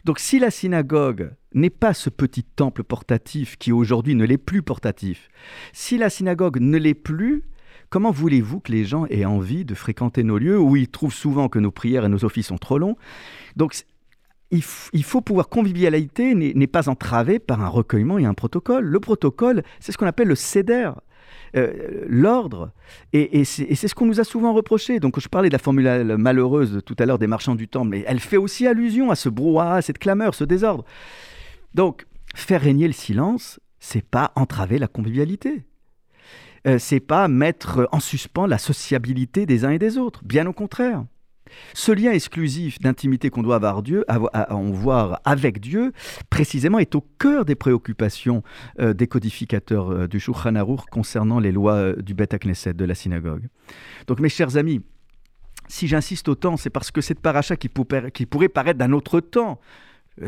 Donc 0.05 0.19
si 0.19 0.37
la 0.37 0.51
synagogue 0.51 1.31
n'est 1.55 1.71
pas 1.71 1.95
ce 1.95 2.11
petit 2.11 2.43
temple 2.43 2.83
portatif 2.83 3.57
qui 3.57 3.71
aujourd'hui 3.71 4.13
ne 4.13 4.23
l'est 4.23 4.37
plus 4.37 4.61
portatif, 4.61 5.29
si 5.73 5.97
la 5.97 6.11
synagogue 6.11 6.59
ne 6.59 6.77
l'est 6.77 6.93
plus, 6.93 7.41
comment 7.89 8.11
voulez-vous 8.11 8.59
que 8.59 8.71
les 8.71 8.85
gens 8.85 9.05
aient 9.07 9.25
envie 9.25 9.65
de 9.65 9.75
fréquenter 9.75 10.23
nos 10.23 10.37
lieux 10.37 10.59
où 10.59 10.75
ils 10.75 10.87
trouvent 10.87 11.13
souvent 11.13 11.49
que 11.49 11.59
nos 11.59 11.71
prières 11.71 12.05
et 12.05 12.09
nos 12.09 12.25
offices 12.25 12.47
sont 12.47 12.57
trop 12.57 12.77
longs? 12.77 12.95
Donc 13.55 13.83
il, 14.51 14.63
faut 14.63 15.21
pouvoir 15.21 15.49
convivialité 15.49 16.33
n'est 16.33 16.67
pas 16.67 16.89
entravée 16.89 17.39
par 17.39 17.61
un 17.61 17.67
recueillement 17.67 18.17
et 18.17 18.25
un 18.25 18.33
protocole. 18.33 18.83
Le 18.85 18.99
protocole, 18.99 19.63
c'est 19.79 19.91
ce 19.91 19.97
qu'on 19.97 20.07
appelle 20.07 20.27
le 20.27 20.35
céder, 20.35 20.91
euh, 21.55 22.05
l'ordre. 22.07 22.71
Et, 23.13 23.39
et 23.39 23.45
c'est 23.45 23.87
ce 23.87 23.93
qu'on 23.93 24.07
nous 24.07 24.19
a 24.19 24.23
souvent 24.23 24.53
reproché. 24.53 24.99
Donc, 24.99 25.19
je 25.19 25.27
parlais 25.27 25.49
de 25.49 25.53
la 25.53 25.59
formule 25.59 26.15
malheureuse 26.17 26.81
tout 26.85 26.95
à 26.97 27.05
l'heure 27.05 27.19
des 27.19 27.27
marchands 27.27 27.55
du 27.55 27.67
temple, 27.67 27.89
mais 27.89 28.03
elle 28.07 28.19
fait 28.19 28.37
aussi 28.37 28.65
allusion 28.65 29.11
à 29.11 29.15
ce 29.15 29.29
brouhaha, 29.29 29.75
à 29.75 29.81
cette 29.83 29.99
clameur, 29.99 30.33
ce 30.33 30.43
désordre. 30.43 30.83
Donc, 31.75 32.07
faire 32.33 32.61
régner 32.61 32.87
le 32.87 32.93
silence, 32.93 33.59
c'est 33.79 34.05
pas 34.05 34.31
entraver 34.35 34.79
la 34.79 34.87
convivialité. 34.87 35.63
Euh, 36.67 36.77
c'est 36.79 36.99
pas 36.99 37.27
mettre 37.27 37.87
en 37.91 37.99
suspens 37.99 38.47
la 38.47 38.57
sociabilité 38.57 39.45
des 39.45 39.65
uns 39.65 39.71
et 39.71 39.79
des 39.79 39.97
autres. 39.97 40.21
Bien 40.23 40.45
au 40.47 40.53
contraire. 40.53 41.03
Ce 41.73 41.91
lien 41.91 42.11
exclusif 42.11 42.77
d'intimité 42.79 43.31
qu'on 43.31 43.41
doit 43.41 43.55
avoir, 43.55 43.81
Dieu, 43.81 44.05
avo- 44.07 44.29
à- 44.33 44.53
en 44.53 44.69
voir 44.69 45.19
avec 45.25 45.59
Dieu, 45.59 45.93
précisément, 46.29 46.77
est 46.77 46.93
au 46.93 47.03
cœur 47.17 47.43
des 47.43 47.55
préoccupations 47.55 48.43
euh, 48.79 48.93
des 48.93 49.07
codificateurs 49.07 49.89
euh, 49.91 50.07
du 50.07 50.19
Shulchan 50.19 50.53
Aruch 50.55 50.81
concernant 50.91 51.39
les 51.39 51.51
lois 51.51 51.93
du 51.93 52.13
Beth 52.13 52.37
Knesset, 52.37 52.73
de 52.75 52.85
la 52.85 52.93
synagogue. 52.93 53.47
Donc, 54.05 54.19
mes 54.19 54.29
chers 54.29 54.57
amis, 54.57 54.81
si 55.67 55.87
j'insiste 55.87 56.27
autant, 56.29 56.55
c'est 56.55 56.69
parce 56.69 56.91
que 56.91 57.01
cette 57.01 57.19
paracha 57.19 57.55
qui, 57.55 57.69
qui 58.13 58.25
pourrait 58.27 58.49
paraître 58.49 58.77
d'un 58.77 58.91
autre 58.91 59.19
temps, 59.19 59.59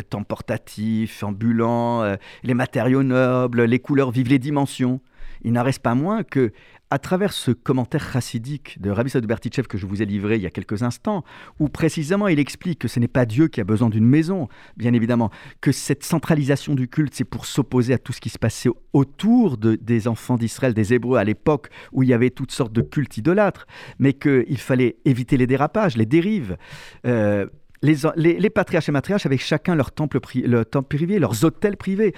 temps 0.09 0.23
portatif, 0.23 1.23
ambulant, 1.23 2.15
les 2.43 2.53
matériaux 2.53 3.03
nobles, 3.03 3.63
les 3.63 3.79
couleurs 3.79 4.09
vives, 4.11 4.29
les 4.29 4.39
dimensions, 4.39 5.01
il 5.43 5.53
n'en 5.53 5.63
reste 5.63 5.81
pas 5.81 5.95
moins 5.95 6.23
que, 6.23 6.51
à 6.89 6.99
travers 6.99 7.31
ce 7.31 7.51
commentaire 7.51 8.11
chassidique 8.11 8.81
de 8.81 8.89
Rabbi 8.89 9.09
Sadou 9.09 9.27
Bertichev 9.27 9.67
que 9.67 9.77
je 9.77 9.85
vous 9.85 10.01
ai 10.01 10.05
livré 10.05 10.35
il 10.35 10.41
y 10.41 10.45
a 10.45 10.49
quelques 10.49 10.83
instants, 10.83 11.23
où 11.59 11.69
précisément 11.69 12.27
il 12.27 12.37
explique 12.39 12.79
que 12.79 12.87
ce 12.87 12.99
n'est 12.99 13.07
pas 13.07 13.25
Dieu 13.25 13.47
qui 13.47 13.61
a 13.61 13.63
besoin 13.63 13.89
d'une 13.89 14.05
maison, 14.05 14.49
bien 14.75 14.93
évidemment, 14.93 15.31
que 15.61 15.71
cette 15.71 16.03
centralisation 16.03 16.75
du 16.75 16.87
culte, 16.87 17.13
c'est 17.15 17.23
pour 17.23 17.45
s'opposer 17.45 17.93
à 17.93 17.97
tout 17.97 18.11
ce 18.13 18.19
qui 18.19 18.29
se 18.29 18.37
passait 18.39 18.69
autour 18.93 19.57
de- 19.57 19.75
des 19.75 20.07
enfants 20.07 20.35
d'Israël, 20.35 20.73
des 20.73 20.93
Hébreux, 20.93 21.17
à 21.17 21.23
l'époque 21.23 21.69
où 21.93 22.03
il 22.03 22.09
y 22.09 22.13
avait 22.13 22.29
toutes 22.29 22.51
sortes 22.51 22.73
de 22.73 22.81
cultes 22.81 23.17
idolâtres, 23.17 23.65
mais 23.99 24.13
qu'il 24.13 24.57
fallait 24.57 24.97
éviter 25.05 25.37
les 25.37 25.47
dérapages, 25.47 25.95
les 25.95 26.05
dérives. 26.05 26.57
Euh, 27.05 27.45
les, 27.81 28.49
patriarches 28.49 28.89
et 28.89 28.91
matriarches 28.91 29.25
avaient 29.25 29.37
chacun 29.37 29.75
leur 29.75 29.91
temple, 29.91 30.19
leur 30.45 30.65
privé, 30.87 31.19
leurs 31.19 31.43
hôtels 31.43 31.77
privés. 31.77 32.13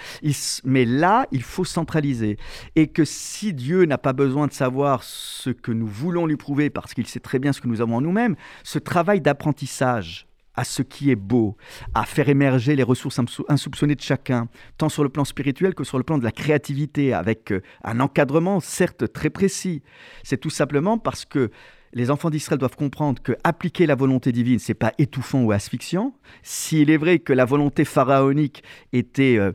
Mais 0.64 0.86
là, 0.86 1.28
il 1.32 1.42
faut 1.42 1.66
centraliser. 1.66 2.38
Et 2.76 2.88
que 2.88 3.06
si 3.06 3.54
Dieu 3.54 3.86
n'a 3.86 3.98
pas 3.98 4.14
besoin 4.14 4.48
de 4.48 4.54
savoir 4.54 5.04
ce 5.04 5.50
que 5.50 5.72
nous 5.72 5.88
voulons 5.88 6.26
lui 6.26 6.38
prouver, 6.38 6.70
parce 6.70 6.94
qu'il 6.94 7.08
sait 7.08 7.20
très 7.20 7.40
bien 7.40 7.54
ce 7.54 7.62
que 7.62 7.68
nous 7.68 7.82
avons 7.82 7.98
en 7.98 8.02
nous-mêmes, 8.02 8.36
ce 8.64 8.80
travail 8.80 9.22
d'apprentissage 9.22 10.28
à 10.56 10.64
ce 10.64 10.84
qui 10.84 11.10
est 11.10 11.16
beau, 11.16 11.58
à 11.96 12.06
faire 12.06 12.30
émerger 12.30 12.76
les 12.76 12.84
ressources 12.84 13.18
insou- 13.18 13.46
insoupçonnées 13.50 13.96
de 13.96 14.02
chacun, 14.02 14.48
tant 14.78 14.90
sur 14.90 15.02
le 15.02 15.10
plan 15.10 15.26
spirituel 15.26 15.74
que 15.74 15.84
sur 15.84 15.98
le 15.98 16.04
plan 16.04 16.18
de 16.20 16.24
la 16.24 16.32
créativité, 16.32 17.12
avec 17.12 17.52
euh, 17.52 17.62
un 17.84 18.00
encadrement 18.00 18.60
certes 18.60 19.12
très 19.12 19.32
précis. 19.32 19.82
C'est 20.24 20.38
tout 20.38 20.52
simplement 20.52 21.00
parce 21.00 21.26
que 21.26 21.50
les 21.94 22.12
enfants 22.12 22.30
d'Israël 22.30 22.60
doivent 22.60 22.76
comprendre 22.76 23.22
que 23.22 23.34
appliquer 23.44 23.86
la 23.86 23.96
volonté 23.96 24.32
divine, 24.32 24.60
c'est 24.60 24.74
pas 24.74 24.94
étouffant 24.98 25.44
ou 25.44 25.52
asphyxiant. 25.52 26.14
S'il 26.42 26.90
est 26.90 26.98
vrai 26.98 27.20
que 27.20 27.34
la 27.34 27.46
volonté 27.46 27.86
pharaonique 27.86 28.64
était 28.92 29.38
euh, 29.38 29.52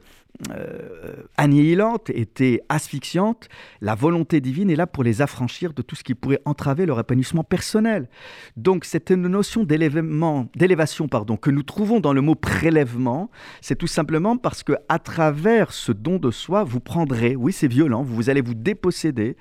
euh, 0.53 1.14
annihilante, 1.37 2.11
était 2.11 2.62
asphyxiante, 2.68 3.48
la 3.81 3.94
volonté 3.94 4.40
divine 4.40 4.70
est 4.70 4.77
là 4.77 4.87
pour 4.87 5.03
les 5.03 5.20
affranchir 5.20 5.72
de 5.72 5.83
tout 5.83 5.96
ce 5.96 6.05
qui 6.05 6.14
pourrait 6.14 6.40
entraver 6.44 6.87
leur 6.87 7.01
épanouissement 7.01 7.42
personnel. 7.42 8.09
Donc 8.57 8.85
cette 8.85 9.11
notion 9.11 9.64
d'élévation 9.64 11.09
pardon, 11.09 11.37
que 11.37 11.51
nous 11.51 11.64
trouvons 11.64 11.98
dans 12.01 12.12
le 12.12 12.20
mot 12.20 12.37
prélèvement, 12.37 13.31
c'est 13.61 13.77
tout 13.77 13.87
simplement 13.88 14.37
parce 14.37 14.62
que 14.62 14.74
à 14.88 14.98
travers 14.98 15.72
ce 15.72 15.90
don 15.92 16.18
de 16.18 16.31
soi, 16.31 16.62
vous 16.64 16.81
prendrez, 16.81 17.35
oui 17.35 17.53
c'est 17.53 17.68
violent, 17.68 18.03
vous 18.03 18.31
allez 18.31 18.40
vous 18.40 18.55
déposséder 18.55 19.37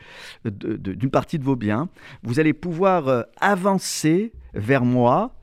de- 0.46 0.78
de- 0.78 0.94
d'une 0.94 1.12
partie 1.12 1.38
de 1.38 1.44
vos 1.44 1.56
biens, 1.56 1.90
vous 2.24 2.40
allez 2.40 2.54
pouvoir 2.54 3.08
euh, 3.08 3.22
avancer 3.40 4.32
vers 4.54 4.84
moi 4.84 5.36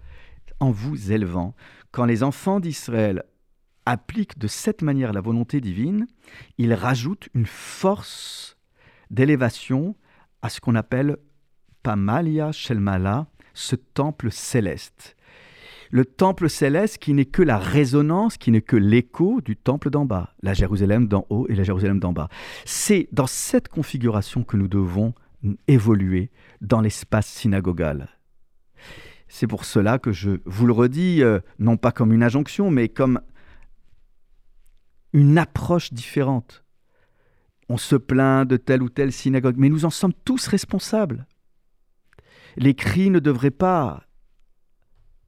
en 0.58 0.70
vous 0.70 1.12
élevant. 1.12 1.54
Quand 1.92 2.06
les 2.06 2.22
enfants 2.24 2.58
d'Israël 2.58 3.22
appliquent 3.86 4.38
de 4.38 4.46
cette 4.46 4.82
manière 4.82 5.12
la 5.12 5.20
volonté 5.20 5.60
divine, 5.60 6.06
ils 6.58 6.74
rajoutent 6.74 7.28
une 7.34 7.46
force 7.46 8.56
d'élévation 9.10 9.96
à 10.42 10.48
ce 10.48 10.60
qu'on 10.60 10.74
appelle 10.74 11.16
Pamalia 11.82 12.52
Shelmala, 12.52 13.26
ce 13.52 13.76
temple 13.76 14.30
céleste. 14.30 15.16
Le 15.90 16.04
temple 16.04 16.48
céleste 16.48 16.98
qui 16.98 17.12
n'est 17.12 17.24
que 17.24 17.42
la 17.42 17.58
résonance, 17.58 18.36
qui 18.36 18.50
n'est 18.50 18.62
que 18.62 18.76
l'écho 18.76 19.40
du 19.40 19.56
temple 19.56 19.90
d'en 19.90 20.04
bas, 20.04 20.34
la 20.42 20.54
Jérusalem 20.54 21.06
d'en 21.06 21.26
haut 21.30 21.46
et 21.48 21.54
la 21.54 21.62
Jérusalem 21.62 22.00
d'en 22.00 22.12
bas. 22.12 22.28
C'est 22.64 23.08
dans 23.12 23.26
cette 23.26 23.68
configuration 23.68 24.42
que 24.42 24.56
nous 24.56 24.66
devons 24.66 25.14
évoluer 25.68 26.30
dans 26.60 26.80
l'espace 26.80 27.26
synagogal. 27.26 28.08
C'est 29.28 29.46
pour 29.46 29.64
cela 29.64 29.98
que 29.98 30.12
je 30.12 30.40
vous 30.46 30.66
le 30.66 30.72
redis, 30.72 31.22
euh, 31.22 31.40
non 31.58 31.76
pas 31.76 31.92
comme 31.92 32.12
une 32.12 32.22
injonction, 32.22 32.70
mais 32.70 32.88
comme 32.88 33.20
une 35.14 35.38
approche 35.38 35.92
différente. 35.92 36.64
On 37.70 37.78
se 37.78 37.96
plaint 37.96 38.46
de 38.46 38.58
telle 38.58 38.82
ou 38.82 38.90
telle 38.90 39.12
synagogue, 39.12 39.54
mais 39.56 39.70
nous 39.70 39.86
en 39.86 39.90
sommes 39.90 40.12
tous 40.24 40.48
responsables. 40.48 41.26
Les 42.56 42.74
cris 42.74 43.08
ne 43.08 43.20
devraient 43.20 43.50
pas 43.50 44.04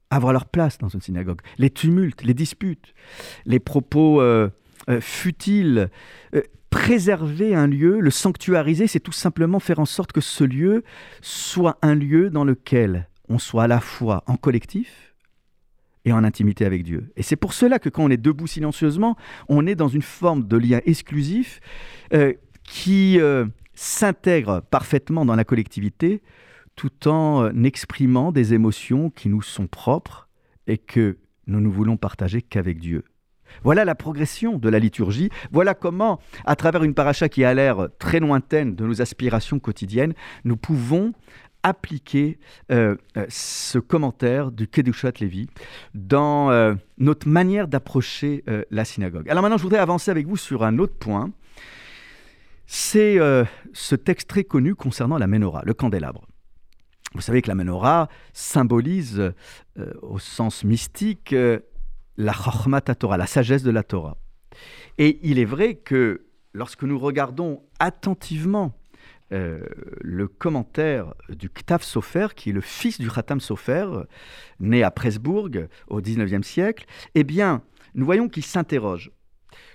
avoir 0.09 0.33
leur 0.33 0.45
place 0.45 0.77
dans 0.77 0.89
une 0.89 1.01
synagogue. 1.01 1.41
Les 1.57 1.69
tumultes, 1.69 2.23
les 2.23 2.33
disputes, 2.33 2.93
les 3.45 3.59
propos 3.59 4.21
euh, 4.21 4.49
euh, 4.89 5.01
futiles. 5.01 5.89
Euh, 6.35 6.43
préserver 6.69 7.55
un 7.55 7.65
lieu, 7.65 8.01
le 8.01 8.11
sanctuariser, 8.11 8.87
c'est 8.87 8.99
tout 8.99 9.13
simplement 9.13 9.59
faire 9.59 9.79
en 9.79 9.85
sorte 9.85 10.11
que 10.11 10.21
ce 10.21 10.43
lieu 10.43 10.83
soit 11.21 11.77
un 11.81 11.95
lieu 11.95 12.29
dans 12.29 12.43
lequel 12.43 13.09
on 13.29 13.39
soit 13.39 13.63
à 13.63 13.67
la 13.67 13.79
fois 13.79 14.23
en 14.27 14.35
collectif 14.35 15.06
et 16.07 16.11
en 16.13 16.23
intimité 16.23 16.65
avec 16.65 16.83
Dieu. 16.83 17.11
Et 17.17 17.21
c'est 17.21 17.35
pour 17.35 17.53
cela 17.53 17.77
que 17.77 17.89
quand 17.89 18.03
on 18.03 18.09
est 18.09 18.17
debout 18.17 18.47
silencieusement, 18.47 19.15
on 19.47 19.67
est 19.67 19.75
dans 19.75 19.87
une 19.87 20.01
forme 20.01 20.47
de 20.47 20.57
lien 20.57 20.79
exclusif 20.85 21.59
qui 22.63 23.19
s'intègre 23.75 24.61
parfaitement 24.71 25.23
dans 25.23 25.35
la 25.35 25.43
collectivité 25.43 26.23
tout 26.77 27.09
en 27.09 27.43
euh, 27.43 27.63
exprimant 27.63 28.31
des 28.31 28.53
émotions 28.53 29.09
qui 29.09 29.27
nous 29.27 29.41
sont 29.41 29.67
propres 29.67 30.29
et 30.67 30.77
que 30.77 31.17
nous 31.47 31.59
ne 31.59 31.67
voulons 31.67 31.97
partager 31.97 32.41
qu'avec 32.41 32.79
Dieu. 32.79 33.03
Voilà 33.63 33.85
la 33.85 33.95
progression 33.95 34.57
de 34.57 34.69
la 34.69 34.77
liturgie. 34.77 35.29
Voilà 35.51 35.73
comment, 35.73 36.19
à 36.45 36.55
travers 36.55 36.83
une 36.83 36.93
paracha 36.93 37.29
qui 37.29 37.43
a 37.43 37.53
l'air 37.53 37.87
très 37.97 38.19
lointaine 38.19 38.75
de 38.75 38.85
nos 38.85 39.01
aspirations 39.01 39.59
quotidiennes, 39.59 40.13
nous 40.43 40.57
pouvons 40.57 41.13
appliquer 41.63 42.39
euh, 42.71 42.95
euh, 43.17 43.25
ce 43.29 43.79
commentaire 43.79 44.51
du 44.51 44.67
Kedushat 44.67 45.13
Lévi 45.19 45.47
dans 45.93 46.77
notre 46.97 47.27
manière 47.27 47.67
d'approcher 47.67 48.43
la 48.71 48.85
synagogue. 48.85 49.29
Alors 49.29 49.41
maintenant, 49.41 49.57
je 49.57 49.63
voudrais 49.63 49.79
avancer 49.79 50.11
avec 50.11 50.27
vous 50.27 50.37
sur 50.37 50.63
un 50.63 50.77
autre 50.77 50.95
point. 50.95 51.31
C'est 52.65 53.17
ce 53.73 53.95
texte 53.95 54.29
très 54.29 54.43
connu 54.43 54.75
concernant 54.75 55.17
la 55.17 55.27
menorah, 55.27 55.63
le 55.65 55.73
candélabre. 55.73 56.27
Vous 57.13 57.21
savez 57.21 57.41
que 57.41 57.47
la 57.47 57.55
menorah 57.55 58.09
symbolise 58.33 59.19
euh, 59.19 59.93
au 60.01 60.19
sens 60.19 60.63
mystique 60.63 61.33
euh, 61.33 61.59
la 62.17 62.33
chormat 62.33 62.81
Torah, 62.81 63.17
la 63.17 63.27
sagesse 63.27 63.63
de 63.63 63.71
la 63.71 63.83
Torah. 63.83 64.17
Et 64.97 65.19
il 65.23 65.39
est 65.39 65.45
vrai 65.45 65.75
que 65.75 66.27
lorsque 66.53 66.83
nous 66.83 66.99
regardons 66.99 67.63
attentivement 67.79 68.73
euh, 69.33 69.59
le 70.01 70.27
commentaire 70.27 71.13
du 71.29 71.49
Ktav 71.49 71.83
Sofer, 71.83 72.27
qui 72.35 72.51
est 72.51 72.53
le 72.53 72.61
fils 72.61 72.99
du 72.99 73.09
Khatam 73.09 73.39
Sofer, 73.39 73.87
né 74.59 74.83
à 74.83 74.91
Presbourg 74.91 75.49
au 75.87 76.01
XIXe 76.01 76.45
siècle, 76.45 76.85
eh 77.15 77.23
bien, 77.23 77.61
nous 77.95 78.05
voyons 78.05 78.29
qu'il 78.29 78.45
s'interroge. 78.45 79.11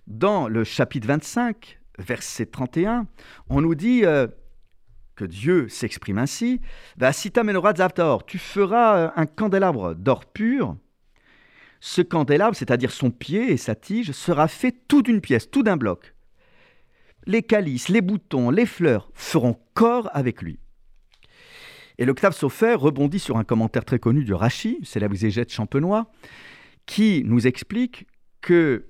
Dans 0.06 0.48
le 0.48 0.64
chapitre 0.64 1.06
25, 1.06 1.80
verset 1.98 2.46
31, 2.46 3.06
on 3.48 3.60
nous 3.60 3.74
dit 3.74 4.04
que 5.16 5.24
Dieu 5.24 5.68
s'exprime 5.68 6.18
ainsi, 6.18 6.60
Sita 7.12 7.44
menorah 7.44 7.74
tu 8.26 8.38
feras 8.38 8.96
euh, 8.96 9.10
un 9.16 9.26
candélabre 9.26 9.94
d'or 9.94 10.24
pur. 10.26 10.76
Ce 11.80 12.00
candélabre, 12.00 12.56
c'est-à-dire 12.56 12.92
son 12.92 13.10
pied 13.10 13.52
et 13.52 13.56
sa 13.56 13.74
tige, 13.74 14.12
sera 14.12 14.48
fait 14.48 14.72
tout 14.88 15.02
d'une 15.02 15.20
pièce, 15.20 15.50
tout 15.50 15.62
d'un 15.62 15.76
bloc. 15.76 16.11
Les 17.26 17.42
calices, 17.42 17.88
les 17.88 18.00
boutons, 18.00 18.50
les 18.50 18.66
fleurs 18.66 19.10
feront 19.14 19.58
corps 19.74 20.10
avec 20.12 20.42
lui. 20.42 20.58
Et 21.98 22.04
le 22.04 22.14
Ktav 22.14 22.32
Sofer 22.32 22.74
rebondit 22.74 23.18
sur 23.18 23.36
un 23.36 23.44
commentaire 23.44 23.84
très 23.84 23.98
connu 23.98 24.24
de 24.24 24.34
Rachi, 24.34 24.78
c'est 24.82 25.00
la 25.00 25.06
exégète 25.06 25.52
champenois, 25.52 26.10
qui 26.86 27.22
nous 27.24 27.46
explique 27.46 28.06
que 28.40 28.86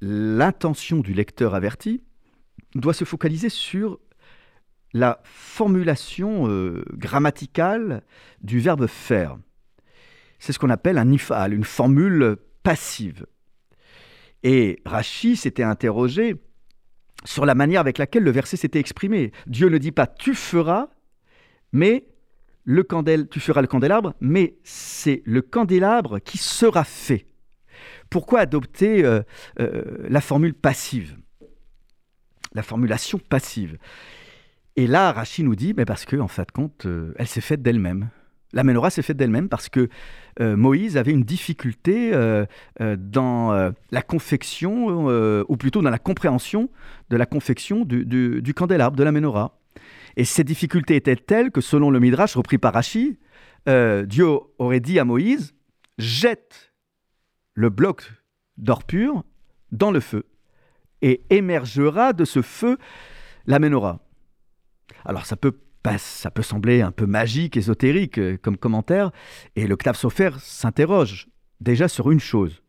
l'intention 0.00 1.00
du 1.00 1.12
lecteur 1.12 1.54
averti, 1.54 2.02
doit 2.74 2.94
se 2.94 3.04
focaliser 3.04 3.48
sur 3.48 4.00
la 4.92 5.20
formulation 5.24 6.48
euh, 6.48 6.84
grammaticale 6.92 8.02
du 8.42 8.60
verbe 8.60 8.86
faire. 8.86 9.36
C'est 10.38 10.52
ce 10.52 10.58
qu'on 10.58 10.70
appelle 10.70 10.98
un 10.98 11.10
ifal, 11.10 11.52
une 11.52 11.64
formule 11.64 12.36
passive. 12.62 13.26
Et 14.44 14.82
Rachi 14.84 15.36
s'était 15.36 15.62
interrogé 15.62 16.36
sur 17.24 17.46
la 17.46 17.54
manière 17.54 17.80
avec 17.80 17.98
laquelle 17.98 18.22
le 18.22 18.30
verset 18.30 18.58
s'était 18.58 18.78
exprimé. 18.78 19.32
Dieu 19.46 19.68
ne 19.68 19.78
dit 19.78 19.90
pas 19.90 20.06
tu 20.06 20.34
feras, 20.34 20.88
mais 21.72 22.06
le 22.64 22.86
tu 23.30 23.40
feras 23.40 23.62
le 23.62 23.66
candélabre, 23.66 24.14
mais 24.20 24.58
c'est 24.62 25.22
le 25.24 25.42
candélabre 25.42 26.20
qui 26.20 26.38
sera 26.38 26.84
fait. 26.84 27.26
Pourquoi 28.10 28.40
adopter 28.40 29.04
euh, 29.04 29.22
euh, 29.60 30.06
la 30.08 30.20
formule 30.20 30.54
passive? 30.54 31.16
La 32.52 32.62
formulation 32.62 33.18
passive. 33.18 33.78
Et 34.76 34.86
là, 34.86 35.12
Rachid 35.12 35.44
nous 35.44 35.56
dit, 35.56 35.72
mais 35.74 35.84
parce 35.84 36.04
que 36.04 36.16
en 36.16 36.28
fait, 36.28 36.50
compte, 36.52 36.86
euh, 36.86 37.14
elle 37.16 37.26
s'est 37.26 37.40
faite 37.40 37.62
d'elle-même. 37.62 38.10
La 38.54 38.64
menorah 38.64 38.88
s'est 38.88 39.02
faite 39.02 39.18
d'elle-même 39.18 39.50
parce 39.50 39.68
que 39.68 39.88
euh, 40.40 40.56
Moïse 40.56 40.96
avait 40.96 41.12
une 41.12 41.24
difficulté 41.24 42.12
euh, 42.14 42.46
dans 42.96 43.72
la 43.90 44.02
confection, 44.02 45.44
ou 45.48 45.56
plutôt 45.56 45.82
dans 45.82 45.90
la 45.90 45.98
compréhension 45.98 46.70
de 47.10 47.16
la 47.16 47.26
confection 47.26 47.84
du, 47.84 48.54
candélabre, 48.54 48.96
de 48.96 49.04
la 49.04 49.12
menorah. 49.12 49.58
Et 50.16 50.24
ces 50.24 50.44
difficultés 50.44 50.96
étaient 50.96 51.16
telles 51.16 51.50
que, 51.50 51.60
selon 51.60 51.90
le 51.90 52.00
Midrash 52.00 52.36
repris 52.36 52.58
par 52.58 52.74
Rachid, 52.74 53.18
Dieu 53.66 54.26
aurait 54.58 54.80
dit 54.80 54.98
à 54.98 55.04
Moïse 55.04 55.54
jette 55.98 56.72
le 57.54 57.70
bloc 57.70 58.12
d'or 58.56 58.84
pur 58.84 59.24
dans 59.72 59.90
le 59.90 60.00
feu 60.00 60.24
et 61.02 61.22
émergera 61.30 62.12
de 62.12 62.24
ce 62.24 62.42
feu 62.42 62.78
la 63.46 63.58
menorah. 63.58 64.00
Alors 65.04 65.26
ça 65.26 65.36
peut, 65.36 65.56
ça 65.98 66.30
peut 66.30 66.42
sembler 66.42 66.80
un 66.80 66.90
peu 66.90 67.06
magique, 67.06 67.56
ésotérique 67.56 68.18
euh, 68.18 68.38
comme 68.40 68.56
commentaire, 68.56 69.10
et 69.56 69.66
le 69.66 69.76
Ktav 69.76 69.96
Sofer 69.96 70.30
s'interroge 70.38 71.28
déjà 71.60 71.88
sur 71.88 72.10
une 72.10 72.20
chose. 72.20 72.62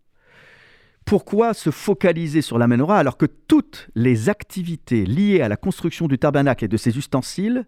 Pourquoi 1.06 1.54
se 1.54 1.70
focaliser 1.70 2.42
sur 2.42 2.58
la 2.58 2.68
menorah 2.68 2.98
alors 2.98 3.18
que 3.18 3.26
toutes 3.26 3.90
les 3.96 4.28
activités 4.28 5.06
liées 5.06 5.42
à 5.42 5.50
la 5.50 5.56
construction 5.56 6.08
du 6.08 6.18
tabernacle 6.18 6.66
et 6.66 6.68
de 6.68 6.78
ses 6.78 6.98
ustensiles, 6.98 7.68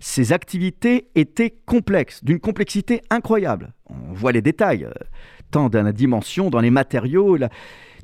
ces 0.00 0.32
activités 0.32 1.10
étaient 1.14 1.54
complexes, 1.66 2.24
d'une 2.24 2.40
complexité 2.40 3.02
incroyable. 3.10 3.74
On 3.86 4.12
voit 4.12 4.32
les 4.32 4.42
détails, 4.42 4.84
euh, 4.84 4.92
tant 5.50 5.68
dans 5.68 5.82
la 5.82 5.92
dimension, 5.92 6.50
dans 6.50 6.60
les 6.60 6.70
matériaux. 6.70 7.38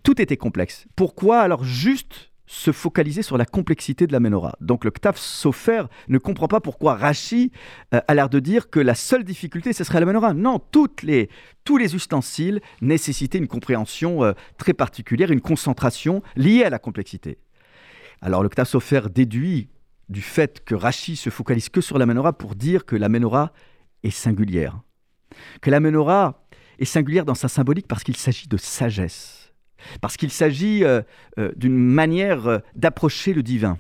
Tout 0.02 0.20
était 0.20 0.36
complexe. 0.36 0.86
Pourquoi 0.96 1.40
alors 1.40 1.64
juste 1.64 2.30
se 2.46 2.72
focaliser 2.72 3.22
sur 3.22 3.38
la 3.38 3.46
complexité 3.46 4.06
de 4.06 4.12
la 4.12 4.20
menorah. 4.20 4.56
Donc 4.60 4.84
le 4.84 4.90
Ktaf 4.90 5.18
Sofer 5.18 5.84
ne 6.08 6.18
comprend 6.18 6.48
pas 6.48 6.60
pourquoi 6.60 6.94
Rashi 6.94 7.52
euh, 7.94 8.00
a 8.06 8.14
l'air 8.14 8.28
de 8.28 8.38
dire 8.38 8.70
que 8.70 8.80
la 8.80 8.94
seule 8.94 9.24
difficulté, 9.24 9.72
ce 9.72 9.84
serait 9.84 10.00
la 10.00 10.06
menorah. 10.06 10.34
Non, 10.34 10.60
les, 11.02 11.30
tous 11.64 11.78
les 11.78 11.94
ustensiles 11.94 12.60
nécessitaient 12.80 13.38
une 13.38 13.48
compréhension 13.48 14.24
euh, 14.24 14.32
très 14.58 14.74
particulière, 14.74 15.30
une 15.30 15.40
concentration 15.40 16.22
liée 16.36 16.64
à 16.64 16.70
la 16.70 16.78
complexité. 16.78 17.38
Alors 18.20 18.42
le 18.42 18.48
Ktaf 18.48 18.68
Sofer 18.68 19.02
déduit 19.12 19.68
du 20.08 20.20
fait 20.20 20.64
que 20.64 20.74
Rashi 20.74 21.16
se 21.16 21.30
focalise 21.30 21.70
que 21.70 21.80
sur 21.80 21.98
la 21.98 22.06
menorah 22.06 22.34
pour 22.34 22.54
dire 22.54 22.84
que 22.84 22.96
la 22.96 23.08
menorah 23.08 23.52
est 24.02 24.10
singulière. 24.10 24.80
Que 25.62 25.70
la 25.70 25.80
menorah 25.80 26.44
est 26.78 26.84
singulière 26.84 27.24
dans 27.24 27.34
sa 27.34 27.48
symbolique 27.48 27.88
parce 27.88 28.04
qu'il 28.04 28.16
s'agit 28.16 28.48
de 28.48 28.56
sagesse 28.56 29.33
parce 30.00 30.16
qu'il 30.16 30.30
s'agit 30.30 30.84
euh, 30.84 31.02
euh, 31.38 31.52
d'une 31.56 31.76
manière 31.76 32.46
euh, 32.46 32.58
d'approcher 32.74 33.34
le 33.34 33.42
divin. 33.42 33.78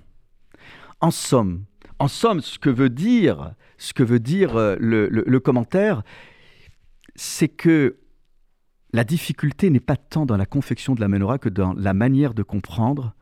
En 1.00 1.10
somme, 1.10 1.64
en 1.98 2.08
somme, 2.08 2.40
ce 2.40 2.58
que 2.58 2.70
veut 2.70 2.90
dire, 2.90 3.54
ce 3.78 3.92
que 3.92 4.02
veut 4.02 4.20
dire 4.20 4.54
le, 4.54 5.38
commentaire, 5.38 6.02
c'est 7.14 7.48
que 7.48 7.98
la 8.92 9.04
difficulté 9.04 9.70
n'est 9.70 9.80
pas 9.80 9.96
tant 9.96 10.24
dans 10.24 10.36
la 10.36 10.46
confection 10.46 10.94
de 10.94 11.00
la 11.00 11.08
menorah 11.08 11.38
que 11.38 11.48
dans 11.48 11.74
la 11.74 11.92
manière 11.92 12.32
de 12.32 12.42
comprendre, 12.42 13.14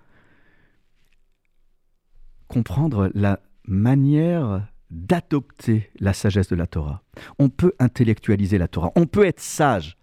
comprendre 2.47 3.11
la 3.15 3.41
manière 3.67 4.69
d'adopter 4.91 5.91
la 5.99 6.13
sagesse 6.13 6.49
de 6.49 6.57
la 6.57 6.67
Torah. 6.67 7.03
On 7.39 7.49
peut 7.49 7.73
intellectualiser 7.79 8.59
la 8.59 8.69
Torah, 8.69 8.93
on 8.95 9.07
peut 9.07 9.25
être 9.25 9.41
sage, 9.41 9.97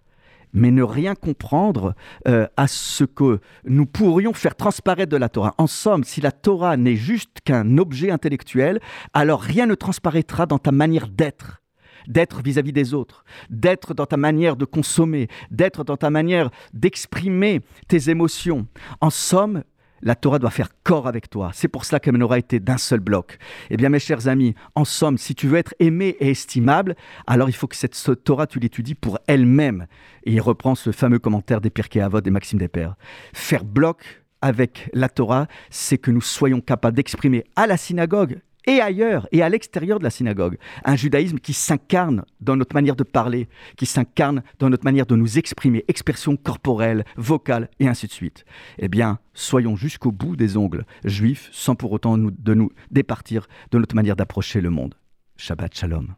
mais 0.53 0.71
ne 0.71 0.83
rien 0.83 1.15
comprendre 1.15 1.93
euh, 2.27 2.47
à 2.57 2.67
ce 2.67 3.03
que 3.03 3.39
nous 3.65 3.85
pourrions 3.85 4.33
faire 4.33 4.55
transparaître 4.55 5.11
de 5.11 5.17
la 5.17 5.29
Torah. 5.29 5.53
En 5.57 5.67
somme, 5.67 6.03
si 6.03 6.21
la 6.21 6.31
Torah 6.31 6.77
n'est 6.77 6.95
juste 6.95 7.41
qu'un 7.43 7.77
objet 7.77 8.11
intellectuel, 8.11 8.79
alors 9.13 9.41
rien 9.41 9.65
ne 9.65 9.75
transparaîtra 9.75 10.45
dans 10.45 10.59
ta 10.59 10.71
manière 10.71 11.07
d'être 11.07 11.61
d'être 12.07 12.41
vis-à-vis 12.41 12.73
des 12.73 12.93
autres, 12.93 13.23
d'être 13.49 13.93
dans 13.93 14.05
ta 14.05 14.17
manière 14.17 14.55
de 14.55 14.65
consommer, 14.65 15.27
d'être 15.51 15.83
dans 15.83 15.97
ta 15.97 16.09
manière 16.09 16.49
d'exprimer 16.73 17.61
tes 17.87 18.09
émotions. 18.09 18.67
En 19.01 19.09
somme, 19.09 19.63
la 20.01 20.15
Torah 20.15 20.39
doit 20.39 20.49
faire 20.49 20.69
corps 20.83 21.07
avec 21.07 21.29
toi. 21.29 21.51
C'est 21.53 21.67
pour 21.67 21.85
cela 21.85 21.99
que 21.99 22.11
menorah 22.11 22.39
été 22.39 22.59
d'un 22.59 22.77
seul 22.77 22.99
bloc. 22.99 23.37
Eh 23.69 23.77
bien, 23.77 23.89
mes 23.89 23.99
chers 23.99 24.27
amis, 24.27 24.55
en 24.75 24.85
somme, 24.85 25.17
si 25.17 25.35
tu 25.35 25.47
veux 25.47 25.57
être 25.57 25.73
aimé 25.79 26.15
et 26.19 26.31
estimable, 26.31 26.95
alors 27.27 27.49
il 27.49 27.53
faut 27.53 27.67
que 27.67 27.75
cette 27.75 27.95
Torah, 28.23 28.47
tu 28.47 28.59
l'étudies 28.59 28.95
pour 28.95 29.19
elle-même. 29.27 29.87
Et 30.23 30.33
il 30.33 30.41
reprend 30.41 30.75
ce 30.75 30.91
fameux 30.91 31.19
commentaire 31.19 31.61
des 31.61 31.69
Pirkei 31.69 32.01
Avot 32.01 32.21
et 32.21 32.29
Maxime 32.29 32.59
des 32.59 32.67
Pères. 32.67 32.95
Faire 33.33 33.63
bloc 33.63 34.23
avec 34.41 34.89
la 34.93 35.09
Torah, 35.09 35.47
c'est 35.69 35.97
que 35.97 36.11
nous 36.11 36.21
soyons 36.21 36.61
capables 36.61 36.95
d'exprimer 36.95 37.43
à 37.55 37.67
la 37.67 37.77
synagogue 37.77 38.39
et 38.69 38.81
ailleurs, 38.81 39.27
et 39.31 39.41
à 39.41 39.49
l'extérieur 39.49 39.97
de 39.97 40.03
la 40.03 40.11
synagogue. 40.11 40.57
Un 40.85 40.95
judaïsme 40.95 41.39
qui 41.39 41.53
s'incarne 41.53 42.23
dans 42.39 42.55
notre 42.55 42.75
manière 42.75 42.95
de 42.95 43.03
parler, 43.03 43.49
qui 43.77 43.87
s'incarne 43.87 44.43
dans 44.59 44.69
notre 44.69 44.83
manière 44.85 45.07
de 45.07 45.15
nous 45.15 45.39
exprimer, 45.39 45.83
expression 45.87 46.37
corporelle, 46.37 47.03
vocale, 47.17 47.69
et 47.79 47.87
ainsi 47.87 48.05
de 48.05 48.11
suite. 48.11 48.45
Eh 48.77 48.87
bien, 48.87 49.17
soyons 49.33 49.75
jusqu'au 49.75 50.11
bout 50.11 50.35
des 50.35 50.55
ongles 50.55 50.85
juifs, 51.03 51.49
sans 51.51 51.75
pour 51.75 51.91
autant 51.91 52.15
nous, 52.15 52.29
de 52.29 52.53
nous 52.53 52.71
départir 52.91 53.47
de 53.71 53.79
notre 53.79 53.95
manière 53.95 54.15
d'approcher 54.15 54.61
le 54.61 54.69
monde. 54.69 54.93
Shabbat 55.35 55.75
Shalom. 55.75 56.13